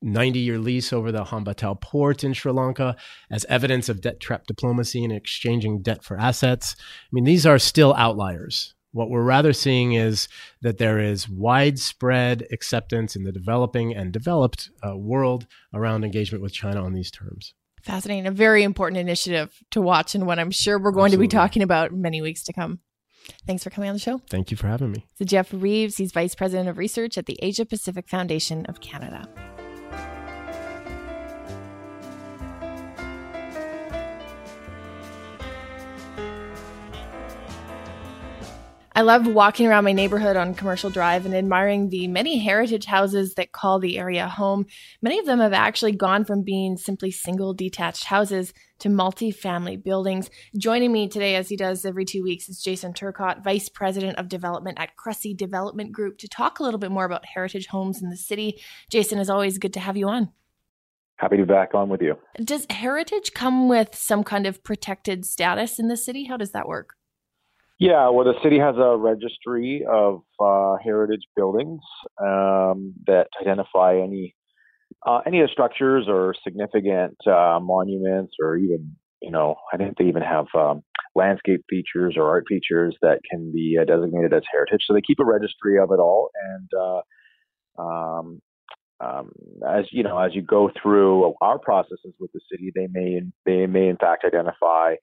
90 0.02 0.40
year 0.40 0.60
lease 0.60 0.94
over 0.94 1.12
the 1.12 1.26
Hambantota 1.26 1.80
port 1.80 2.24
in 2.24 2.34
Sri 2.34 2.52
Lanka 2.52 2.96
as 3.30 3.46
evidence 3.46 3.90
of 3.90 4.02
debt 4.02 4.20
trap 4.20 4.48
diplomacy 4.48 5.04
and 5.04 5.14
exchanging 5.14 5.82
debt 5.82 6.04
for 6.04 6.18
assets. 6.20 6.76
I 6.80 7.10
mean, 7.12 7.26
these 7.26 7.46
are 7.46 7.60
still 7.60 7.94
outliers. 7.96 8.74
What 8.92 9.10
we're 9.10 9.24
rather 9.24 9.54
seeing 9.54 9.94
is 9.94 10.28
that 10.62 10.80
there 10.80 11.00
is 11.00 11.30
widespread 11.30 12.48
acceptance 12.52 13.16
in 13.16 13.24
the 13.24 13.32
developing 13.32 13.96
and 13.96 14.12
developed 14.12 14.72
uh, 14.84 14.98
world 14.98 15.46
around 15.74 16.04
engagement 16.04 16.42
with 16.42 16.54
China 16.54 16.84
on 16.84 16.94
these 16.94 17.12
terms. 17.12 17.54
Fascinating. 17.84 18.26
A 18.26 18.32
very 18.32 18.64
important 18.64 19.00
initiative 19.00 19.64
to 19.72 19.82
watch 19.82 20.16
and 20.16 20.26
one 20.26 20.40
I'm 20.40 20.52
sure 20.52 20.80
we're 20.80 20.92
going 20.92 21.08
Absolutely. 21.08 21.28
to 21.28 21.32
be 21.32 21.38
talking 21.38 21.62
about 21.62 21.92
many 21.92 22.22
weeks 22.22 22.44
to 22.46 22.54
come. 22.54 22.80
Thanks 23.46 23.64
for 23.64 23.70
coming 23.70 23.90
on 23.90 23.96
the 23.96 24.00
show. 24.00 24.22
Thank 24.30 24.50
you 24.50 24.58
for 24.58 24.68
having 24.68 24.92
me. 24.92 25.06
So, 25.20 25.26
Jeff 25.26 25.54
Reeves, 25.54 25.98
he's 25.98 26.12
Vice 26.12 26.34
President 26.34 26.68
of 26.68 26.80
Research 26.80 27.16
at 27.16 27.28
the 27.28 27.38
Asia 27.44 27.66
Pacific 27.66 28.10
Foundation 28.10 28.66
of 28.66 28.82
Canada. 28.82 29.30
I 39.00 39.02
love 39.02 39.28
walking 39.28 39.66
around 39.66 39.86
my 39.86 39.94
neighborhood 39.94 40.36
on 40.36 40.54
Commercial 40.54 40.90
Drive 40.90 41.26
and 41.26 41.34
admiring 41.34 41.88
the 41.88 42.10
many 42.10 42.38
heritage 42.38 42.84
houses 42.84 43.36
that 43.36 43.54
call 43.54 43.80
the 43.80 43.98
area 43.98 44.28
home. 44.28 44.66
Many 45.02 45.20
of 45.20 45.26
them 45.26 45.40
have 45.40 45.54
actually 45.54 45.94
gone 45.94 46.26
from 46.26 46.44
being 46.44 46.76
simply 46.76 47.10
single 47.10 47.54
detached 47.54 48.04
houses 48.04 48.54
to 48.80 48.90
multi-family 48.90 49.78
buildings. 49.78 50.30
Joining 50.58 50.92
me 50.92 51.08
today, 51.08 51.36
as 51.36 51.48
he 51.48 51.56
does 51.56 51.86
every 51.86 52.04
two 52.04 52.24
weeks, 52.24 52.50
is 52.50 52.62
Jason 52.62 52.92
Turcotte, 52.92 53.42
Vice 53.42 53.70
President 53.70 54.18
of 54.18 54.28
Development 54.28 54.78
at 54.78 54.98
Cressey 54.98 55.34
Development 55.34 55.94
Group, 55.94 56.18
to 56.18 56.28
talk 56.28 56.60
a 56.60 56.64
little 56.64 56.78
bit 56.78 56.92
more 56.92 57.06
about 57.06 57.26
heritage 57.26 57.68
homes 57.68 58.02
in 58.02 58.10
the 58.10 58.18
city. 58.18 58.60
Jason, 58.90 59.18
is 59.18 59.30
always 59.30 59.60
good 59.60 59.72
to 59.76 59.80
have 59.80 59.96
you 59.96 60.10
on. 60.10 60.28
Happy 61.16 61.38
to 61.38 61.46
be 61.46 61.54
back 61.54 61.74
on 61.74 61.88
with 61.88 62.02
you. 62.02 62.18
Does 62.44 62.68
heritage 62.70 63.32
come 63.34 63.70
with 63.70 63.96
some 63.96 64.26
kind 64.26 64.46
of 64.46 64.62
protected 64.62 65.26
status 65.26 65.80
in 65.80 65.88
the 65.88 65.96
city? 65.96 66.26
How 66.26 66.36
does 66.36 66.52
that 66.52 66.68
work? 66.68 66.96
Yeah, 67.80 68.10
well, 68.10 68.26
the 68.26 68.34
city 68.44 68.60
has 68.60 68.76
a 68.78 68.98
registry 68.98 69.86
of 69.90 70.22
uh, 70.40 70.76
heritage 70.84 71.24
buildings 71.36 71.82
um, 72.22 72.94
that 73.08 73.28
identify 73.42 73.98
any 73.98 74.36
uh, 75.08 75.20
any 75.26 75.42
of 75.42 75.48
the 75.48 75.52
structures 75.54 76.06
or 76.10 76.36
significant 76.44 77.18
uh, 77.28 77.60
monuments, 77.62 78.34
or 78.42 78.58
even 78.58 78.96
you 79.22 79.32
know, 79.32 79.56
I 79.74 79.78
think 79.78 79.98
they 79.98 80.06
even 80.06 80.24
have 80.24 80.48
um, 80.56 80.84
landscape 81.16 81.64
features 81.70 82.16
or 82.18 82.28
art 82.30 82.46
features 82.50 82.96
that 83.02 83.20
can 83.30 83.52
be 83.54 83.78
uh, 83.82 83.86
designated 83.86 84.34
as 84.34 84.44
heritage. 84.52 84.82
So 84.86 84.94
they 84.94 85.02
keep 85.02 85.20
a 85.20 85.26
registry 85.26 85.80
of 85.80 85.92
it 85.92 86.00
all, 86.00 86.32
and 86.52 86.70
uh, 86.78 87.82
um, 87.82 88.42
um, 89.00 89.32
as 89.68 89.86
you 89.92 90.04
know, 90.04 90.18
as 90.20 90.36
you 90.36 90.42
go 90.42 90.70
through 90.82 91.34
our 91.42 91.60
processes 91.60 92.14
with 92.20 92.32
the 92.34 92.42
city, 92.52 92.72
they 92.76 92.88
may 92.92 93.22
they 93.46 93.68
may 93.68 93.88
in 93.88 93.98
fact 93.98 94.26
identify 94.26 94.96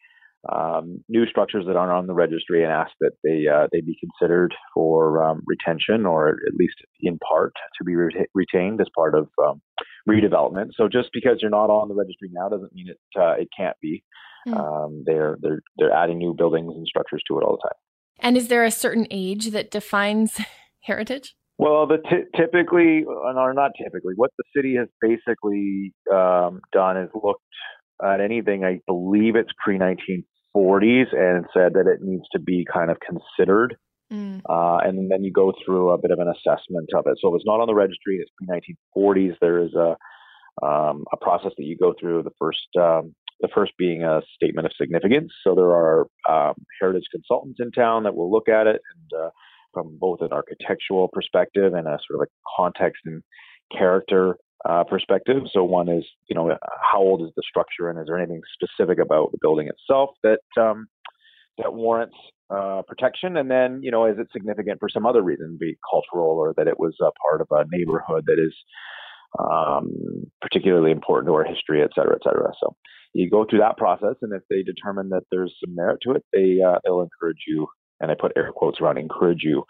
um, 0.53 1.03
new 1.09 1.27
structures 1.27 1.65
that 1.67 1.77
aren't 1.77 1.93
on 1.93 2.07
the 2.07 2.15
registry 2.15 2.63
and 2.63 2.73
ask 2.73 2.93
that 3.01 3.13
they 3.25 3.47
uh, 3.49 3.67
they 3.73 3.81
be 3.81 3.99
considered 3.99 4.55
for 4.75 5.25
um, 5.25 5.43
retention 5.47 6.07
or 6.07 6.31
at 6.31 6.55
least 6.59 6.77
in 7.01 7.19
part 7.19 7.53
to 7.79 7.85
be 7.85 7.97
re- 7.97 8.27
retained 8.35 8.81
as 8.81 8.87
part 8.95 9.15
of 9.15 9.29
um, 9.45 9.61
redevelopment. 10.09 10.71
So 10.77 10.89
just 10.89 11.09
because 11.13 11.39
you're 11.41 11.51
not 11.51 11.71
on 11.71 11.89
the 11.89 11.95
registry 11.95 12.31
now 12.33 12.49
doesn't 12.49 12.73
mean 12.75 12.89
it 12.89 12.99
uh, 13.19 13.33
it 13.33 13.49
can't 13.57 13.77
be. 13.81 14.03
Mm. 14.47 15.03
they're 15.05 15.37
they're 15.41 15.61
they're 15.77 15.93
adding 15.93 16.19
new 16.19 16.33
buildings 16.33 16.73
and 16.77 16.87
structures 16.87 17.23
to 17.27 17.39
it 17.39 17.43
all 17.43 17.57
the 17.57 17.69
time. 17.69 17.79
And 18.21 18.37
is 18.37 18.49
there 18.49 18.65
a 18.65 18.71
certain 18.71 19.07
age 19.11 19.51
that 19.51 19.71
defines 19.71 20.41
heritage? 20.83 21.35
Well, 21.59 21.87
the 21.87 21.99
t- 21.99 22.25
typically, 22.37 23.05
or 23.05 23.55
not 23.55 23.71
typically, 23.83 24.13
what 24.15 24.31
the 24.37 24.45
city 24.55 24.77
has 24.77 24.89
basically 25.01 25.95
um, 26.13 26.61
done 26.73 26.99
is 26.99 27.09
looked 27.15 27.41
at 28.05 28.21
anything. 28.21 28.65
I 28.65 28.81
believe 28.87 29.37
it's 29.37 29.51
pre 29.63 29.79
1940s, 29.79 31.15
and 31.15 31.47
said 31.53 31.75
that 31.75 31.87
it 31.87 32.03
needs 32.03 32.25
to 32.33 32.39
be 32.39 32.67
kind 32.71 32.91
of 32.91 32.99
considered. 33.01 33.77
Mm. 34.13 34.41
Uh, 34.49 34.79
and 34.87 35.11
then 35.11 35.25
you 35.25 35.33
go 35.33 35.53
through 35.65 35.91
a 35.91 35.99
bit 35.99 36.13
of 36.13 36.21
an 36.21 36.29
assessment 36.29 36.89
of 36.95 37.07
it. 37.07 37.19
So 37.21 37.35
if 37.35 37.37
it's 37.37 37.47
not 37.47 37.61
on 37.61 37.67
the 37.67 37.75
registry, 37.75 38.19
it's 38.21 38.31
pre 38.39 38.75
1940s. 38.97 39.35
There 39.41 39.63
is 39.63 39.75
a 39.75 39.97
um, 40.65 41.05
a 41.13 41.17
process 41.19 41.53
that 41.59 41.65
you 41.65 41.77
go 41.77 41.93
through. 41.99 42.23
The 42.23 42.31
first 42.39 42.69
um, 42.81 43.15
the 43.41 43.49
first 43.55 43.73
being 43.79 44.03
a 44.03 44.23
statement 44.35 44.67
of 44.67 44.73
significance. 44.81 45.33
So 45.45 45.55
there 45.55 45.71
are 45.71 46.07
um, 46.29 46.55
heritage 46.81 47.05
consultants 47.11 47.61
in 47.61 47.71
town 47.71 48.05
that 48.05 48.15
will 48.15 48.31
look 48.31 48.49
at 48.49 48.67
it 48.67 48.81
and 48.95 49.21
uh, 49.21 49.31
from 49.75 49.99
both 50.01 50.21
an 50.23 50.33
architectural 50.33 51.09
perspective 51.13 51.75
and 51.75 51.87
a 51.87 51.99
sort 52.09 52.23
of 52.23 52.29
a 52.29 52.31
context 52.57 53.03
and 53.05 53.23
character 53.77 54.39
uh, 54.69 54.85
perspective. 54.85 55.43
So 55.53 55.63
one 55.65 55.89
is, 55.89 56.05
you 56.29 56.35
know, 56.37 56.57
how 56.93 56.99
old 56.99 57.23
is 57.23 57.33
the 57.37 57.43
structure, 57.49 57.89
and 57.89 57.99
is 58.01 58.07
there 58.07 58.19
anything 58.19 58.43
specific 58.57 58.99
about 58.99 59.31
the 59.33 59.39
building 59.41 59.69
itself 59.69 60.11
that 60.23 60.41
um, 60.61 60.87
that 61.59 61.73
warrants 61.73 62.17
uh, 62.51 62.83
protection? 62.87 63.37
And 63.37 63.51
then, 63.51 63.81
you 63.83 63.91
know, 63.91 64.07
is 64.07 64.19
it 64.19 64.29
significant 64.33 64.79
for 64.81 64.89
some 64.89 65.07
other 65.07 65.23
reason, 65.23 65.59
be 65.59 65.71
it 65.71 65.79
cultural 65.93 66.39
or 66.43 66.55
that 66.57 66.69
it 66.69 66.79
was 66.79 66.95
a 67.01 67.11
part 67.25 67.41
of 67.41 67.49
a 67.51 67.65
neighborhood 67.77 68.25
that 68.27 68.39
is 68.39 68.55
um, 69.39 69.87
particularly 70.41 70.91
important 70.91 71.29
to 71.29 71.35
our 71.35 71.45
history, 71.45 71.83
et 71.83 71.91
cetera, 71.95 72.17
et 72.17 72.23
cetera. 72.25 72.53
So 72.61 72.75
you 73.13 73.31
go 73.31 73.45
through 73.45 73.61
that 73.61 73.77
process, 73.77 74.17
and 74.23 74.33
if 74.33 74.43
they 74.51 74.63
determine 74.63 75.09
that 75.11 75.25
there's 75.31 75.55
some 75.65 75.75
merit 75.75 76.01
to 76.03 76.13
it, 76.13 76.25
they 76.33 76.59
uh, 76.67 76.79
they'll 76.85 77.01
encourage 77.01 77.43
you 77.47 77.67
and 78.01 78.11
I 78.11 78.15
put 78.15 78.33
air 78.37 78.53
quotes 78.55 78.81
around 78.81 78.99
encourage 78.99 79.43
you 79.43 79.65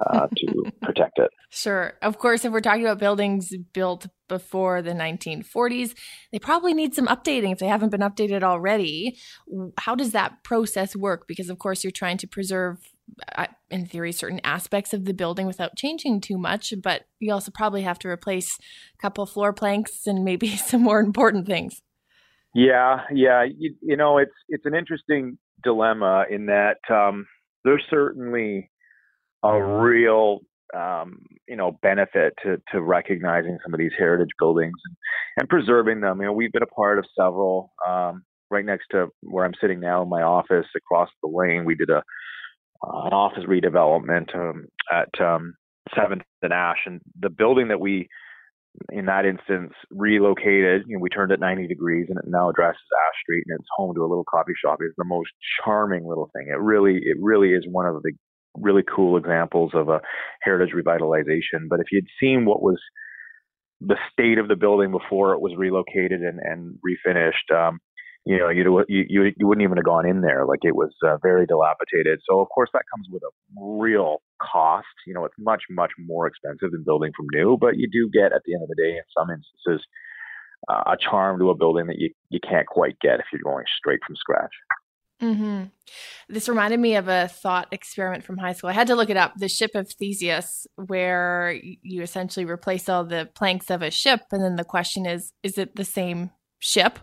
uh, 0.00 0.26
to 0.36 0.64
protect 0.82 1.18
it. 1.18 1.30
Sure. 1.50 1.94
Of 2.02 2.18
course, 2.18 2.44
if 2.44 2.52
we're 2.52 2.60
talking 2.60 2.82
about 2.82 2.98
buildings 2.98 3.52
built 3.72 4.06
before 4.28 4.82
the 4.82 4.92
1940s, 4.92 5.94
they 6.30 6.38
probably 6.38 6.74
need 6.74 6.94
some 6.94 7.06
updating 7.06 7.52
if 7.52 7.58
they 7.58 7.66
haven't 7.66 7.90
been 7.90 8.00
updated 8.00 8.42
already. 8.42 9.18
How 9.78 9.94
does 9.94 10.12
that 10.12 10.42
process 10.42 10.96
work? 10.96 11.26
Because, 11.26 11.50
of 11.50 11.58
course, 11.58 11.84
you're 11.84 11.90
trying 11.90 12.16
to 12.18 12.26
preserve, 12.26 12.78
uh, 13.36 13.48
in 13.70 13.86
theory, 13.86 14.12
certain 14.12 14.40
aspects 14.44 14.94
of 14.94 15.04
the 15.04 15.14
building 15.14 15.46
without 15.46 15.76
changing 15.76 16.20
too 16.20 16.38
much, 16.38 16.72
but 16.82 17.02
you 17.20 17.32
also 17.32 17.50
probably 17.50 17.82
have 17.82 17.98
to 18.00 18.08
replace 18.08 18.58
a 18.94 18.98
couple 19.02 19.26
floor 19.26 19.52
planks 19.52 20.06
and 20.06 20.24
maybe 20.24 20.56
some 20.56 20.82
more 20.82 21.00
important 21.00 21.46
things. 21.46 21.82
Yeah, 22.54 23.00
yeah. 23.12 23.44
You, 23.44 23.74
you 23.80 23.96
know, 23.96 24.18
it's 24.18 24.32
it's 24.48 24.66
an 24.66 24.74
interesting 24.74 25.38
dilemma 25.64 26.26
in 26.30 26.46
that 26.46 26.76
um, 26.90 27.26
there's 27.64 27.84
certainly 27.90 28.70
a 29.42 29.62
real 29.62 30.40
um, 30.76 31.18
you 31.48 31.56
know 31.56 31.78
benefit 31.82 32.34
to 32.42 32.56
to 32.72 32.80
recognizing 32.80 33.58
some 33.64 33.74
of 33.74 33.78
these 33.78 33.92
heritage 33.98 34.30
buildings 34.38 34.74
and, 34.84 34.96
and 35.38 35.48
preserving 35.48 36.00
them. 36.00 36.20
You 36.20 36.26
know, 36.26 36.32
we've 36.32 36.52
been 36.52 36.62
a 36.62 36.66
part 36.66 36.98
of 36.98 37.04
several. 37.18 37.72
Um, 37.86 38.24
right 38.50 38.64
next 38.66 38.88
to 38.90 39.06
where 39.22 39.46
I'm 39.46 39.54
sitting 39.60 39.80
now 39.80 40.02
in 40.02 40.10
my 40.10 40.20
office, 40.20 40.66
across 40.76 41.08
the 41.22 41.30
lane, 41.30 41.64
we 41.64 41.74
did 41.74 41.88
a 41.88 42.02
uh, 42.84 43.06
an 43.06 43.12
office 43.12 43.44
redevelopment 43.48 44.34
um, 44.34 44.66
at 44.92 45.08
um, 45.24 45.54
Seventh 45.96 46.22
and 46.42 46.52
Ash, 46.52 46.78
and 46.86 47.00
the 47.20 47.30
building 47.30 47.68
that 47.68 47.80
we 47.80 48.08
in 48.90 49.06
that 49.06 49.24
instance 49.24 49.72
relocated. 49.90 50.84
You 50.86 50.96
know, 50.96 51.00
we 51.00 51.08
turned 51.08 51.32
it 51.32 51.40
90 51.40 51.66
degrees, 51.68 52.06
and 52.08 52.18
it 52.18 52.24
now 52.26 52.50
addresses 52.50 52.80
Ash 53.08 53.20
Street, 53.22 53.44
and 53.46 53.58
it's 53.58 53.68
home 53.76 53.94
to 53.94 54.00
a 54.00 54.08
little 54.08 54.24
coffee 54.24 54.52
shop. 54.62 54.78
It's 54.80 54.94
the 54.96 55.04
most 55.04 55.30
charming 55.64 56.06
little 56.06 56.30
thing. 56.34 56.48
It 56.48 56.60
really, 56.60 56.96
it 56.96 57.16
really 57.20 57.50
is 57.50 57.64
one 57.70 57.86
of 57.86 58.02
the 58.02 58.12
really 58.56 58.82
cool 58.82 59.16
examples 59.16 59.72
of 59.74 59.88
a 59.88 60.00
heritage 60.42 60.74
revitalization. 60.74 61.68
But 61.68 61.80
if 61.80 61.86
you'd 61.90 62.06
seen 62.20 62.44
what 62.44 62.62
was 62.62 62.78
the 63.80 63.96
state 64.12 64.38
of 64.38 64.48
the 64.48 64.56
building 64.56 64.90
before 64.90 65.32
it 65.34 65.40
was 65.40 65.54
relocated 65.56 66.20
and, 66.20 66.38
and 66.38 66.78
refinished, 66.86 67.54
um, 67.54 67.80
you 68.24 68.38
know, 68.38 68.50
you 68.50 68.84
you 68.88 69.32
you 69.36 69.46
wouldn't 69.46 69.64
even 69.64 69.76
have 69.76 69.84
gone 69.84 70.06
in 70.06 70.20
there. 70.20 70.46
Like 70.46 70.60
it 70.62 70.76
was 70.76 70.92
uh, 71.04 71.16
very 71.22 71.44
dilapidated. 71.46 72.20
So 72.28 72.40
of 72.40 72.48
course 72.50 72.70
that 72.72 72.84
comes 72.94 73.08
with 73.10 73.22
a 73.22 73.30
real 73.60 74.22
cost. 74.40 74.86
You 75.06 75.14
know, 75.14 75.24
it's 75.24 75.34
much 75.38 75.62
much 75.70 75.90
more 75.98 76.26
expensive 76.26 76.70
than 76.70 76.84
building 76.84 77.12
from 77.16 77.26
new, 77.32 77.56
but 77.60 77.76
you 77.76 77.88
do 77.90 78.08
get 78.12 78.32
at 78.32 78.42
the 78.44 78.54
end 78.54 78.62
of 78.62 78.68
the 78.68 78.76
day, 78.76 78.92
in 78.92 79.02
some 79.16 79.28
instances, 79.28 79.84
uh, 80.68 80.92
a 80.92 80.96
charm 80.96 81.40
to 81.40 81.50
a 81.50 81.56
building 81.56 81.86
that 81.88 81.98
you 81.98 82.10
you 82.30 82.38
can't 82.40 82.66
quite 82.66 82.98
get 83.00 83.18
if 83.18 83.26
you're 83.32 83.42
going 83.42 83.64
straight 83.78 84.00
from 84.06 84.14
scratch. 84.14 84.52
Mm-hmm. 85.20 85.64
This 86.28 86.48
reminded 86.48 86.80
me 86.80 86.96
of 86.96 87.06
a 87.08 87.28
thought 87.28 87.68
experiment 87.70 88.24
from 88.24 88.38
high 88.38 88.52
school. 88.52 88.70
I 88.70 88.72
had 88.72 88.88
to 88.88 88.96
look 88.96 89.10
it 89.10 89.16
up. 89.16 89.34
The 89.36 89.48
ship 89.48 89.70
of 89.74 89.88
Theseus, 89.88 90.66
where 90.74 91.56
you 91.62 92.02
essentially 92.02 92.44
replace 92.44 92.88
all 92.88 93.04
the 93.04 93.28
planks 93.34 93.70
of 93.70 93.82
a 93.82 93.90
ship, 93.90 94.20
and 94.30 94.42
then 94.42 94.56
the 94.56 94.64
question 94.64 95.06
is: 95.06 95.32
Is 95.42 95.58
it 95.58 95.74
the 95.74 95.84
same 95.84 96.30
ship? 96.60 96.98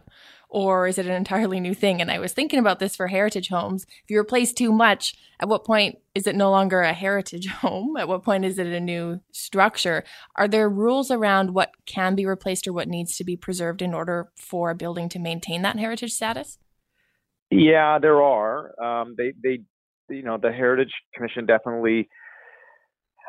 Or 0.50 0.88
is 0.88 0.98
it 0.98 1.06
an 1.06 1.14
entirely 1.14 1.60
new 1.60 1.76
thing? 1.76 2.02
And 2.02 2.10
I 2.10 2.20
was 2.20 2.34
thinking 2.34 2.60
about 2.60 2.80
this 2.80 2.96
for 2.96 3.08
heritage 3.08 3.50
homes. 3.50 3.86
If 4.04 4.10
you 4.10 4.20
replace 4.20 4.52
too 4.52 4.72
much, 4.72 5.14
at 5.40 5.48
what 5.48 5.64
point 5.64 6.00
is 6.16 6.26
it 6.26 6.36
no 6.36 6.50
longer 6.50 6.82
a 6.82 6.94
heritage 6.94 7.48
home? 7.62 7.96
At 7.98 8.08
what 8.08 8.24
point 8.24 8.46
is 8.46 8.58
it 8.58 8.68
a 8.68 8.80
new 8.80 9.22
structure? 9.32 10.04
Are 10.36 10.48
there 10.48 10.68
rules 10.68 11.12
around 11.12 11.54
what 11.54 11.72
can 11.86 12.16
be 12.16 12.26
replaced 12.26 12.68
or 12.68 12.74
what 12.74 12.88
needs 12.88 13.16
to 13.18 13.24
be 13.24 13.38
preserved 13.38 13.82
in 13.82 13.94
order 13.94 14.32
for 14.36 14.72
a 14.72 14.76
building 14.76 15.08
to 15.10 15.20
maintain 15.20 15.62
that 15.62 15.78
heritage 15.78 16.14
status? 16.14 16.58
Yeah, 17.52 18.00
there 18.00 18.22
are. 18.22 18.80
Um, 18.82 19.16
they, 19.18 19.34
they, 19.44 19.62
you 20.10 20.24
know, 20.24 20.38
the 20.38 20.52
Heritage 20.52 20.94
Commission 21.16 21.46
definitely 21.46 22.10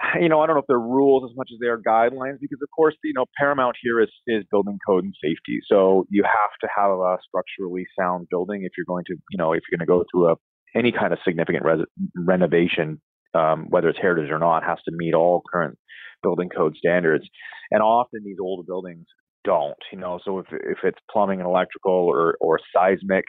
you 0.21 0.29
know, 0.29 0.41
I 0.41 0.47
don't 0.47 0.57
know 0.57 0.61
if 0.61 0.67
they're 0.69 0.79
rules 0.79 1.31
as 1.31 1.37
much 1.37 1.51
as 1.53 1.59
they 1.61 1.69
are 1.69 1.79
guidelines 1.79 2.39
because, 2.41 2.59
of 2.63 2.69
course, 2.75 2.95
you 3.05 3.13
know, 3.15 3.27
paramount 3.39 3.77
here 3.83 4.01
is, 4.01 4.11
is 4.27 4.45
building 4.51 4.79
code 4.87 5.05
and 5.05 5.15
safety. 5.23 5.61
So 5.67 6.07
you 6.11 6.23
have 6.25 6.51
to 6.63 6.69
have 6.75 6.91
a 6.91 7.19
structurally 7.27 7.87
sound 7.99 8.29
building 8.31 8.63
if 8.65 8.73
you're 8.77 8.87
going 8.87 9.05
to, 9.07 9.17
you 9.31 9.39
know, 9.39 9.53
if 9.53 9.63
you're 9.71 9.79
going 9.79 9.87
to 9.87 9.91
go 9.91 10.05
through 10.11 10.33
a 10.33 10.35
any 10.73 10.93
kind 10.93 11.13
of 11.13 11.19
significant 11.25 11.65
res- 11.65 11.87
renovation, 12.17 13.01
um, 13.35 13.67
whether 13.71 13.89
it's 13.89 13.99
heritage 14.01 14.31
or 14.31 14.39
not, 14.39 14.63
has 14.63 14.79
to 14.85 14.93
meet 14.95 15.15
all 15.15 15.43
current 15.53 15.77
building 16.23 16.49
code 16.49 16.77
standards. 16.77 17.25
And 17.73 17.83
often 17.83 18.23
these 18.25 18.37
older 18.41 18.63
buildings 18.65 19.07
don't, 19.45 19.77
you 19.93 19.99
know. 19.99 20.21
So 20.25 20.39
if 20.39 20.47
if 20.53 20.79
it's 20.85 20.99
plumbing 21.11 21.41
and 21.41 21.49
electrical 21.49 21.93
or 21.93 22.37
or 22.41 22.61
seismic, 22.75 23.25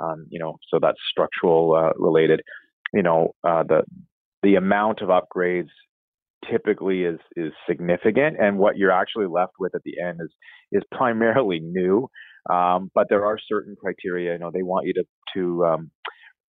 um, 0.00 0.26
you 0.30 0.38
know, 0.38 0.56
so 0.70 0.78
that's 0.80 0.98
structural 1.10 1.74
uh, 1.74 1.92
related, 1.96 2.40
you 2.94 3.02
know, 3.02 3.34
uh, 3.46 3.64
the 3.64 3.82
the 4.42 4.54
amount 4.54 5.02
of 5.02 5.08
upgrades 5.08 5.68
typically 6.50 7.02
is 7.02 7.18
is 7.36 7.52
significant, 7.68 8.36
and 8.40 8.58
what 8.58 8.76
you're 8.76 8.92
actually 8.92 9.26
left 9.26 9.54
with 9.58 9.74
at 9.74 9.82
the 9.84 10.00
end 10.00 10.20
is 10.22 10.30
is 10.72 10.82
primarily 10.92 11.60
new. 11.60 12.08
Um, 12.50 12.90
but 12.94 13.08
there 13.08 13.26
are 13.26 13.38
certain 13.48 13.76
criteria. 13.80 14.32
You 14.32 14.38
know, 14.38 14.50
they 14.52 14.62
want 14.62 14.86
you 14.86 14.94
to 14.94 15.04
to 15.34 15.64
um, 15.66 15.90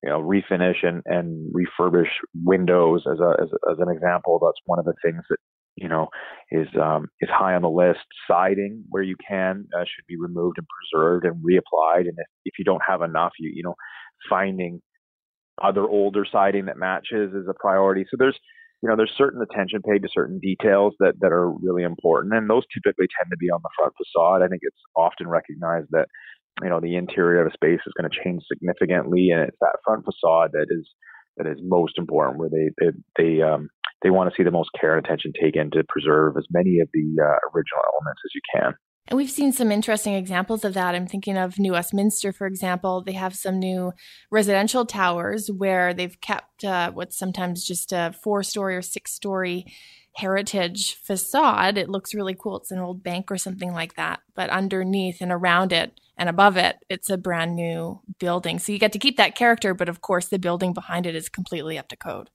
you 0.04 0.10
know 0.10 0.22
refinish 0.22 0.84
and 0.84 1.02
and 1.06 1.54
refurbish 1.54 2.10
windows 2.44 3.04
as 3.12 3.20
a 3.20 3.42
as, 3.42 3.50
as 3.72 3.78
an 3.80 3.90
example. 3.90 4.40
That's 4.44 4.62
one 4.66 4.80
of 4.80 4.86
the 4.86 4.96
things 5.04 5.24
that 5.30 5.38
you 5.76 5.90
know 5.90 6.08
is 6.52 6.68
um, 6.82 7.08
is 7.22 7.30
high 7.32 7.56
on 7.56 7.62
the 7.62 7.70
list. 7.70 8.00
Siding, 8.28 8.84
where 8.90 9.04
you 9.04 9.16
can, 9.28 9.66
uh, 9.76 9.84
should 9.84 10.08
be 10.08 10.18
removed 10.18 10.58
and 10.58 10.68
preserved 10.68 11.26
and 11.26 11.44
reapplied. 11.44 12.02
And 12.02 12.18
if, 12.18 12.28
if 12.46 12.54
you 12.60 12.66
don't 12.66 12.84
have 12.88 13.02
enough, 13.02 13.34
you 13.40 13.52
you 13.54 13.64
know 13.64 13.76
finding 14.30 14.82
other 15.62 15.84
older 15.88 16.26
siding 16.32 16.66
that 16.66 16.78
matches 16.78 17.34
is 17.34 17.48
a 17.50 17.54
priority. 17.54 18.06
So 18.10 18.16
there's 18.18 18.40
you 18.82 18.90
know, 18.90 18.96
there's 18.96 19.14
certain 19.18 19.42
attention 19.42 19.82
paid 19.82 20.04
to 20.04 20.10
certain 20.14 20.40
details 20.40 20.94
that, 21.00 21.14
that 21.20 21.32
are 21.32 21.50
really 21.50 21.84
important, 21.84 22.34
and 22.34 22.50
those 22.50 22.64
typically 22.74 23.08
tend 23.20 23.30
to 23.32 23.38
be 23.38 23.50
on 23.50 23.60
the 23.62 23.70
front 23.78 23.94
facade. 23.98 24.42
I 24.42 24.48
think 24.48 24.62
it's 24.64 24.82
often 24.96 25.28
recognized 25.28 25.88
that, 25.92 26.08
you 26.64 26.70
know, 26.70 26.80
the 26.80 26.96
interior 26.96 27.42
of 27.42 27.52
a 27.52 27.54
space 27.54 27.82
is 27.86 27.94
going 27.98 28.10
to 28.10 28.18
change 28.24 28.42
significantly, 28.48 29.32
and 29.32 29.42
it's 29.42 29.58
that 29.60 29.80
front 29.84 30.06
facade 30.06 30.52
that 30.54 30.68
is 30.70 30.88
that 31.38 31.48
is 31.48 31.60
most 31.62 31.98
important, 31.98 32.40
where 32.40 32.50
they 32.50 32.70
they 32.80 32.92
they 33.18 33.42
um, 33.42 33.70
they 34.02 34.10
want 34.10 34.30
to 34.30 34.36
see 34.36 34.44
the 34.44 34.52
most 34.52 34.70
care 34.80 34.96
and 34.96 35.06
attention 35.06 35.34
taken 35.40 35.72
to 35.72 35.84
preserve 35.88 36.36
as 36.38 36.46
many 36.52 36.80
of 36.80 36.88
the 36.94 37.16
uh, 37.22 37.38
original 37.52 37.84
elements 37.94 38.22
as 38.26 38.32
you 38.34 38.42
can. 38.54 38.74
And 39.10 39.18
we've 39.18 39.30
seen 39.30 39.52
some 39.52 39.72
interesting 39.72 40.14
examples 40.14 40.64
of 40.64 40.76
that. 40.76 40.94
I'm 40.94 41.08
thinking 41.08 41.36
of 41.36 41.58
New 41.58 41.72
Westminster, 41.72 42.32
for 42.32 42.46
example. 42.46 43.02
They 43.02 43.14
have 43.14 43.36
some 43.36 43.58
new 43.58 43.92
residential 44.30 44.86
towers 44.86 45.50
where 45.50 45.96
they've 45.96 46.22
kept 46.22 46.64
uh, 46.64 46.92
what's 46.92 47.18
sometimes 47.18 47.66
just 47.66 47.92
a 47.92 48.14
four 48.24 48.44
story 48.44 48.76
or 48.76 48.84
six 48.84 49.12
story 49.12 49.66
heritage 50.16 50.96
facade, 50.96 51.78
it 51.78 51.90
looks 51.90 52.14
really 52.14 52.36
cool. 52.38 52.58
It's 52.58 52.72
an 52.72 52.80
old 52.80 53.04
bank 53.04 53.32
or 53.32 53.38
something 53.38 53.74
like 53.74 53.96
that. 53.96 54.20
But 54.36 54.50
underneath 54.50 55.22
and 55.22 55.32
around 55.32 55.72
it 55.72 56.00
and 56.18 56.28
above 56.28 56.58
it, 56.58 56.78
it's 56.90 57.10
a 57.10 57.18
brand 57.18 57.56
new 57.56 58.02
building. 58.20 58.60
So 58.60 58.72
you 58.72 58.80
get 58.80 58.92
to 58.94 59.00
keep 59.00 59.18
that 59.18 59.36
character, 59.36 59.74
but 59.74 59.90
of 59.90 60.02
course, 60.02 60.28
the 60.28 60.40
building 60.40 60.74
behind 60.74 61.06
it 61.06 61.16
is 61.16 61.30
completely 61.30 61.78
up 61.78 61.88
to 61.90 61.96
code. 61.96 62.30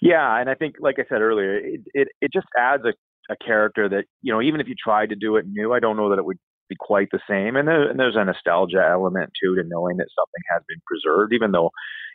Yeah, 0.00 0.38
and 0.38 0.50
I 0.50 0.54
think, 0.54 0.76
like 0.80 0.96
I 0.98 1.04
said 1.08 1.22
earlier, 1.22 1.56
it 1.56 1.80
it, 1.94 2.08
it 2.20 2.30
just 2.32 2.46
adds 2.58 2.82
a, 2.84 2.92
a 3.30 3.36
character 3.36 3.88
that 3.88 4.04
you 4.22 4.32
know, 4.32 4.42
even 4.42 4.60
if 4.60 4.68
you 4.68 4.74
tried 4.82 5.10
to 5.10 5.16
do 5.16 5.36
it 5.36 5.46
new, 5.46 5.72
I 5.72 5.80
don't 5.80 5.96
know 5.96 6.10
that 6.10 6.18
it 6.18 6.24
would 6.24 6.38
be 6.68 6.76
quite 6.78 7.08
the 7.12 7.20
same. 7.28 7.56
And, 7.56 7.68
there, 7.68 7.90
and 7.90 7.98
there's 7.98 8.16
a 8.16 8.24
nostalgia 8.24 8.86
element 8.90 9.30
too 9.42 9.54
to 9.54 9.62
knowing 9.66 9.98
that 9.98 10.08
something 10.16 10.42
has 10.52 10.62
been 10.68 10.80
preserved, 10.86 11.32
even 11.32 11.52
though 11.52 11.70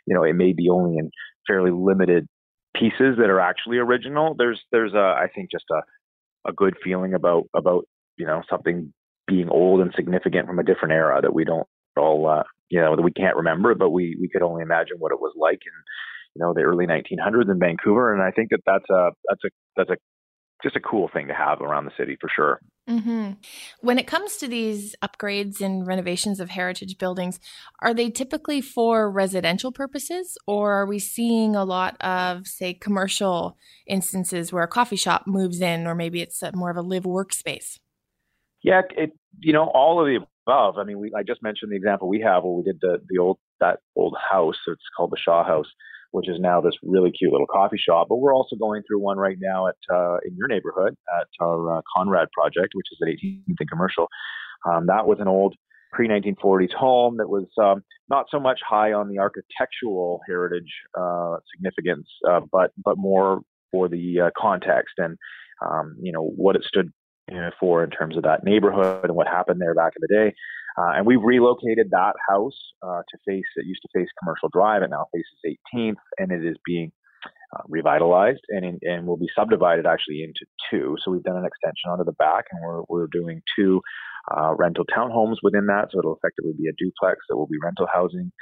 you 0.06 0.14
know 0.14 0.22
it 0.22 0.34
may 0.34 0.52
be 0.52 0.68
only 0.70 0.98
in 0.98 1.10
fairly 1.46 1.70
limited 1.70 2.26
pieces 2.74 3.16
that 3.18 3.30
are 3.30 3.40
actually 3.40 3.78
original. 3.78 4.34
There's 4.36 4.60
there's 4.72 4.94
a 4.94 5.16
I 5.18 5.28
think 5.34 5.50
just 5.50 5.66
a 5.70 5.80
a 6.48 6.52
good 6.52 6.74
feeling 6.82 7.14
about 7.14 7.44
about 7.54 7.84
you 8.16 8.26
know 8.26 8.42
something 8.48 8.92
being 9.26 9.48
old 9.48 9.80
and 9.80 9.92
significant 9.94 10.46
from 10.46 10.58
a 10.58 10.64
different 10.64 10.92
era 10.92 11.20
that 11.22 11.34
we 11.34 11.44
don't 11.44 11.66
all 11.96 12.28
uh, 12.28 12.42
you 12.68 12.80
know 12.80 12.96
that 12.96 13.02
we 13.02 13.12
can't 13.12 13.36
remember, 13.36 13.74
but 13.74 13.90
we 13.90 14.16
we 14.20 14.28
could 14.28 14.42
only 14.42 14.62
imagine 14.62 14.96
what 14.98 15.12
it 15.12 15.20
was 15.20 15.34
like 15.36 15.60
in 15.66 15.72
you 16.34 16.42
know 16.42 16.54
the 16.54 16.62
early 16.62 16.86
1900s 16.86 17.50
in 17.50 17.58
Vancouver. 17.58 18.12
And 18.12 18.22
I 18.22 18.30
think 18.30 18.50
that 18.50 18.60
that's 18.66 18.88
a 18.90 19.10
that's 19.28 19.44
a 19.44 19.48
that's 19.76 19.90
a 19.90 19.96
just 20.62 20.76
a 20.76 20.80
cool 20.80 21.08
thing 21.12 21.28
to 21.28 21.34
have 21.34 21.60
around 21.60 21.84
the 21.84 21.92
city 21.96 22.16
for 22.20 22.28
sure. 22.34 22.60
Mm-hmm. 22.88 23.32
When 23.80 23.98
it 23.98 24.06
comes 24.06 24.36
to 24.38 24.48
these 24.48 24.96
upgrades 25.02 25.60
and 25.60 25.86
renovations 25.86 26.40
of 26.40 26.50
heritage 26.50 26.98
buildings, 26.98 27.38
are 27.80 27.94
they 27.94 28.10
typically 28.10 28.60
for 28.60 29.10
residential 29.10 29.70
purposes, 29.70 30.36
or 30.46 30.72
are 30.72 30.86
we 30.86 30.98
seeing 30.98 31.54
a 31.54 31.64
lot 31.64 31.96
of, 32.00 32.46
say, 32.46 32.74
commercial 32.74 33.56
instances 33.86 34.52
where 34.52 34.64
a 34.64 34.68
coffee 34.68 34.96
shop 34.96 35.24
moves 35.26 35.60
in, 35.60 35.86
or 35.86 35.94
maybe 35.94 36.20
it's 36.20 36.42
a, 36.42 36.50
more 36.54 36.70
of 36.70 36.76
a 36.76 36.82
live 36.82 37.04
workspace? 37.04 37.78
Yeah, 38.62 38.82
it 38.96 39.12
you 39.38 39.52
know 39.52 39.70
all 39.72 40.00
of 40.00 40.06
the 40.06 40.26
above. 40.46 40.78
I 40.78 40.84
mean, 40.84 40.98
we 40.98 41.12
I 41.16 41.22
just 41.22 41.42
mentioned 41.42 41.72
the 41.72 41.76
example 41.76 42.08
we 42.08 42.20
have 42.20 42.42
where 42.42 42.52
we 42.52 42.62
did 42.62 42.80
the 42.80 43.00
the 43.08 43.18
old 43.18 43.38
that 43.60 43.78
old 43.96 44.16
house. 44.30 44.58
It's 44.66 44.82
called 44.96 45.12
the 45.12 45.16
Shaw 45.16 45.44
House 45.44 45.68
which 46.12 46.28
is 46.28 46.38
now 46.40 46.60
this 46.60 46.74
really 46.82 47.10
cute 47.10 47.32
little 47.32 47.46
coffee 47.46 47.78
shop. 47.78 48.06
But 48.08 48.16
we're 48.16 48.34
also 48.34 48.56
going 48.56 48.82
through 48.86 49.00
one 49.00 49.18
right 49.18 49.36
now 49.40 49.68
at 49.68 49.76
uh, 49.92 50.18
in 50.24 50.36
your 50.36 50.48
neighborhood 50.48 50.94
at 51.20 51.26
our 51.40 51.78
uh, 51.78 51.82
Conrad 51.96 52.28
project, 52.32 52.72
which 52.74 52.86
is 52.92 52.98
at 53.02 53.08
18th 53.08 53.56
and 53.58 53.70
Commercial. 53.70 54.08
Um, 54.68 54.86
that 54.86 55.06
was 55.06 55.18
an 55.20 55.28
old 55.28 55.54
pre 55.92 56.08
1940s 56.08 56.72
home 56.72 57.16
that 57.18 57.28
was 57.28 57.46
um, 57.60 57.82
not 58.08 58.26
so 58.30 58.40
much 58.40 58.60
high 58.66 58.92
on 58.92 59.08
the 59.08 59.18
architectural 59.18 60.20
heritage 60.26 60.72
uh, 60.98 61.36
significance, 61.54 62.08
uh, 62.28 62.40
but 62.52 62.72
but 62.84 62.96
more 62.98 63.40
for 63.70 63.88
the 63.88 64.20
uh, 64.20 64.30
context 64.36 64.94
and 64.98 65.16
um, 65.64 65.96
you 66.00 66.12
know 66.12 66.22
what 66.36 66.56
it 66.56 66.64
stood 66.64 66.90
for 67.60 67.84
in 67.84 67.90
terms 67.90 68.16
of 68.16 68.24
that 68.24 68.42
neighborhood 68.42 69.04
and 69.04 69.14
what 69.14 69.28
happened 69.28 69.60
there 69.60 69.74
back 69.74 69.92
in 69.94 70.00
the 70.00 70.12
day. 70.12 70.34
Uh, 70.78 70.92
and 70.96 71.06
we've 71.06 71.22
relocated 71.22 71.88
that 71.90 72.14
house 72.28 72.56
uh, 72.82 73.02
to 73.08 73.18
face, 73.26 73.44
it 73.56 73.66
used 73.66 73.82
to 73.82 73.88
face 73.98 74.08
Commercial 74.22 74.48
Drive, 74.52 74.82
it 74.82 74.90
now 74.90 75.06
faces 75.12 75.58
18th, 75.74 76.00
and 76.18 76.32
it 76.32 76.44
is 76.44 76.56
being 76.64 76.92
uh, 77.56 77.62
revitalized 77.68 78.40
and, 78.48 78.64
in, 78.64 78.78
and 78.82 79.06
will 79.06 79.16
be 79.16 79.28
subdivided 79.36 79.86
actually 79.86 80.22
into 80.22 80.46
two. 80.70 80.96
So 81.02 81.10
we've 81.10 81.22
done 81.22 81.36
an 81.36 81.44
extension 81.44 81.90
onto 81.90 82.04
the 82.04 82.12
back, 82.12 82.44
and 82.52 82.60
we're, 82.62 82.82
we're 82.88 83.08
doing 83.10 83.42
two 83.58 83.80
uh, 84.30 84.54
rental 84.54 84.84
townhomes 84.84 85.36
within 85.42 85.66
that. 85.66 85.88
So 85.90 85.98
it'll 85.98 86.16
effectively 86.16 86.52
be 86.56 86.68
a 86.68 86.76
duplex 86.78 87.18
that 87.28 87.36
will 87.36 87.48
be 87.48 87.58
rental 87.62 87.88
housing. 87.92 88.32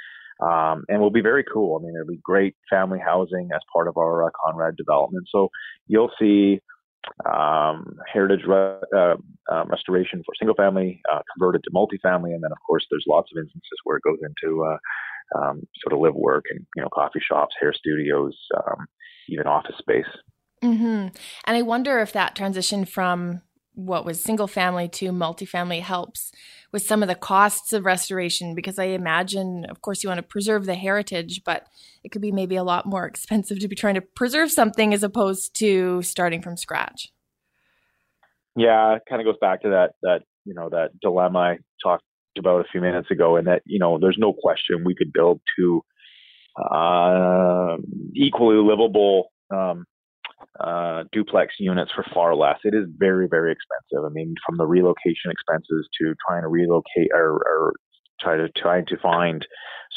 Um, 0.41 0.85
and 0.87 1.01
will 1.01 1.11
be 1.11 1.21
very 1.21 1.43
cool. 1.43 1.77
I 1.77 1.83
mean, 1.83 1.95
it'll 1.95 2.07
be 2.07 2.21
great 2.23 2.55
family 2.69 2.99
housing 3.03 3.49
as 3.53 3.59
part 3.73 3.89
of 3.89 3.97
our 3.97 4.25
uh, 4.25 4.29
Conrad 4.41 4.77
development. 4.77 5.27
So 5.29 5.49
you'll 5.87 6.11
see 6.17 6.61
um, 7.25 7.97
heritage 8.11 8.45
re- 8.47 8.79
uh, 8.95 9.15
uh, 9.51 9.65
restoration 9.65 10.21
for 10.25 10.33
single 10.37 10.55
family, 10.55 11.01
uh, 11.11 11.19
converted 11.33 11.63
to 11.63 11.71
multifamily, 11.71 12.33
and 12.33 12.43
then 12.43 12.51
of 12.51 12.57
course 12.65 12.85
there's 12.89 13.05
lots 13.07 13.29
of 13.31 13.39
instances 13.39 13.79
where 13.83 13.97
it 13.97 14.03
goes 14.03 14.19
into 14.21 14.63
uh, 14.63 14.77
um, 15.39 15.61
sort 15.81 15.93
of 15.93 15.99
live 15.99 16.15
work 16.15 16.45
and 16.49 16.65
you 16.75 16.81
know 16.81 16.89
coffee 16.93 17.19
shops, 17.19 17.55
hair 17.59 17.73
studios, 17.73 18.37
um, 18.57 18.87
even 19.29 19.47
office 19.47 19.75
space. 19.77 20.05
Mm-hmm. 20.63 21.07
And 21.45 21.57
I 21.57 21.61
wonder 21.61 21.99
if 21.99 22.11
that 22.13 22.35
transition 22.35 22.85
from 22.85 23.41
what 23.79 24.05
was 24.05 24.21
single 24.21 24.47
family 24.47 24.87
to 24.89 25.11
multifamily 25.11 25.81
helps 25.81 26.31
with 26.71 26.83
some 26.83 27.01
of 27.01 27.07
the 27.09 27.15
costs 27.15 27.73
of 27.73 27.85
restoration 27.85 28.53
because 28.53 28.77
I 28.77 28.85
imagine, 28.85 29.65
of 29.69 29.81
course, 29.81 30.03
you 30.03 30.09
want 30.09 30.19
to 30.19 30.23
preserve 30.23 30.65
the 30.65 30.75
heritage, 30.75 31.41
but 31.45 31.65
it 32.03 32.11
could 32.11 32.21
be 32.21 32.31
maybe 32.31 32.55
a 32.55 32.63
lot 32.63 32.85
more 32.85 33.05
expensive 33.07 33.59
to 33.59 33.67
be 33.67 33.75
trying 33.75 33.95
to 33.95 34.01
preserve 34.01 34.51
something 34.51 34.93
as 34.93 35.03
opposed 35.03 35.55
to 35.59 36.01
starting 36.01 36.41
from 36.41 36.57
scratch. 36.57 37.11
Yeah, 38.55 38.95
it 38.95 39.03
kind 39.07 39.21
of 39.21 39.25
goes 39.25 39.39
back 39.39 39.61
to 39.61 39.69
that 39.69 39.91
that 40.01 40.23
you 40.43 40.53
know 40.53 40.69
that 40.69 40.99
dilemma 40.99 41.39
I 41.39 41.57
talked 41.81 42.03
about 42.37 42.61
a 42.61 42.69
few 42.69 42.81
minutes 42.81 43.09
ago, 43.09 43.37
and 43.37 43.47
that 43.47 43.61
you 43.65 43.79
know 43.79 43.99
there's 43.99 44.17
no 44.19 44.33
question 44.33 44.83
we 44.83 44.95
could 44.95 45.13
build 45.13 45.39
two 45.57 45.81
uh, 46.57 47.77
equally 48.15 48.57
livable 48.57 49.31
um, 49.49 49.85
uh, 50.59 51.03
duplex 51.11 51.55
units 51.59 51.91
for 51.93 52.05
far 52.13 52.35
less. 52.35 52.57
It 52.63 52.73
is 52.73 52.85
very, 52.97 53.27
very 53.29 53.51
expensive. 53.51 54.05
I 54.05 54.09
mean, 54.13 54.35
from 54.45 54.57
the 54.57 54.65
relocation 54.65 55.31
expenses 55.31 55.87
to 55.99 56.13
trying 56.27 56.43
to 56.43 56.47
relocate 56.47 57.11
or, 57.13 57.33
or 57.33 57.73
try 58.19 58.37
to 58.37 58.49
trying 58.49 58.85
to 58.87 58.97
find 58.97 59.45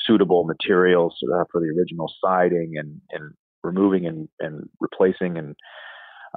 suitable 0.07 0.45
materials 0.45 1.15
uh, 1.35 1.45
for 1.51 1.61
the 1.61 1.73
original 1.77 2.13
siding 2.25 2.73
and, 2.77 3.01
and 3.11 3.33
removing 3.63 4.07
and, 4.07 4.29
and 4.41 4.69
replacing 4.81 5.39
and 5.39 5.55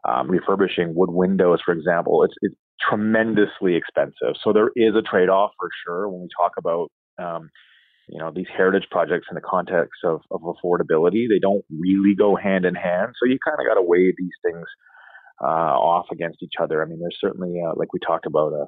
um, 0.07 0.29
refurbishing 0.29 0.93
wood 0.95 1.11
windows, 1.11 1.59
for 1.63 1.73
example, 1.73 2.23
it's, 2.23 2.33
it's 2.41 2.55
tremendously 2.87 3.75
expensive. 3.75 4.35
So 4.43 4.53
there 4.53 4.69
is 4.75 4.93
a 4.95 5.01
trade-off 5.01 5.51
for 5.57 5.69
sure 5.85 6.09
when 6.09 6.21
we 6.21 6.27
talk 6.37 6.51
about 6.57 6.91
um, 7.17 7.49
you 8.07 8.19
know 8.19 8.31
these 8.33 8.47
heritage 8.55 8.87
projects 8.91 9.27
in 9.29 9.35
the 9.35 9.41
context 9.41 10.03
of, 10.03 10.21
of 10.31 10.41
affordability 10.41 11.27
they 11.29 11.39
don't 11.41 11.65
really 11.69 12.15
go 12.15 12.35
hand 12.35 12.65
in 12.65 12.75
hand. 12.75 13.13
So 13.19 13.27
you 13.27 13.37
kind 13.43 13.57
of 13.59 13.65
got 13.65 13.79
to 13.79 13.85
weigh 13.85 14.13
these 14.17 14.35
things 14.43 14.65
uh, 15.41 15.75
off 15.75 16.07
against 16.11 16.43
each 16.43 16.55
other. 16.61 16.81
I 16.81 16.85
mean 16.85 16.99
there's 16.99 17.17
certainly 17.19 17.61
uh, 17.65 17.73
like 17.75 17.93
we 17.93 17.99
talked 18.05 18.25
about 18.25 18.53
a, 18.53 18.65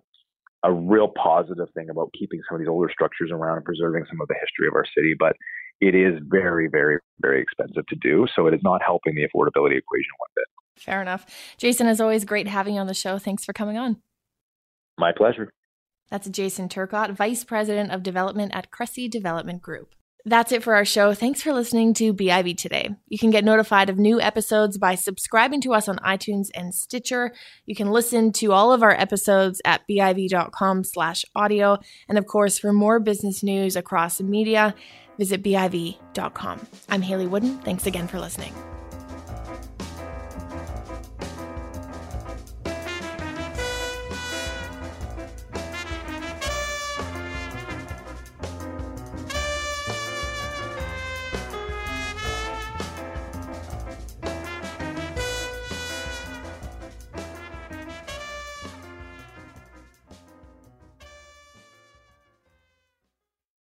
a 0.67 0.73
real 0.73 1.07
positive 1.07 1.67
thing 1.73 1.89
about 1.89 2.13
keeping 2.17 2.39
some 2.47 2.55
of 2.55 2.59
these 2.59 2.69
older 2.69 2.89
structures 2.91 3.31
around 3.31 3.57
and 3.57 3.65
preserving 3.65 4.05
some 4.09 4.21
of 4.21 4.27
the 4.27 4.35
history 4.35 4.67
of 4.67 4.75
our 4.75 4.85
city 4.95 5.13
but 5.17 5.35
it 5.79 5.93
is 5.93 6.19
very 6.27 6.67
very 6.67 6.99
very 7.21 7.41
expensive 7.41 7.85
to 7.87 7.95
do 7.95 8.25
so 8.35 8.47
it 8.47 8.53
is 8.53 8.61
not 8.63 8.81
helping 8.83 9.15
the 9.15 9.21
affordability 9.21 9.77
equation 9.77 10.13
one 10.17 10.29
bit. 10.35 10.45
Fair 10.81 11.01
enough. 11.01 11.25
Jason 11.57 11.87
as 11.87 12.01
always 12.01 12.25
great 12.25 12.47
having 12.47 12.75
you 12.75 12.81
on 12.81 12.87
the 12.87 12.93
show. 12.93 13.17
Thanks 13.17 13.45
for 13.45 13.53
coming 13.53 13.77
on. 13.77 13.97
My 14.99 15.11
pleasure 15.15 15.51
that's 16.09 16.29
Jason 16.29 16.69
Turcotte, 16.69 17.15
Vice 17.15 17.43
President 17.43 17.91
of 17.91 18.03
Development 18.03 18.51
at 18.53 18.71
Cressey 18.71 19.09
Development 19.09 19.61
Group. 19.61 19.93
That's 20.27 20.51
it 20.51 20.61
for 20.61 20.75
our 20.75 20.83
show. 20.83 21.13
Thanks 21.13 21.41
for 21.41 21.53
listening 21.53 21.93
to 21.95 22.13
BIV 22.13 22.57
today. 22.57 22.89
You 23.07 23.17
can 23.17 23.31
get 23.31 23.45
notified 23.45 23.89
of 23.89 23.97
new 23.97 24.19
episodes 24.19 24.77
by 24.77 24.95
subscribing 24.95 25.61
to 25.61 25.73
us 25.73 25.87
on 25.87 25.97
iTunes 25.99 26.49
and 26.53 26.75
Stitcher. 26.75 27.33
You 27.65 27.75
can 27.75 27.91
listen 27.91 28.33
to 28.33 28.51
all 28.51 28.73
of 28.73 28.83
our 28.83 28.91
episodes 28.91 29.61
at 29.63 29.87
biv.com 29.89 30.83
slash 30.83 31.23
audio. 31.33 31.77
And 32.09 32.17
of 32.17 32.25
course, 32.25 32.59
for 32.59 32.73
more 32.73 32.99
business 32.99 33.41
news 33.41 33.77
across 33.77 34.19
media, 34.19 34.75
visit 35.17 35.41
biv.com. 35.43 36.67
I'm 36.89 37.01
Hayley 37.01 37.27
Woodin. 37.27 37.59
Thanks 37.59 37.85
again 37.85 38.09
for 38.09 38.19
listening. 38.19 38.53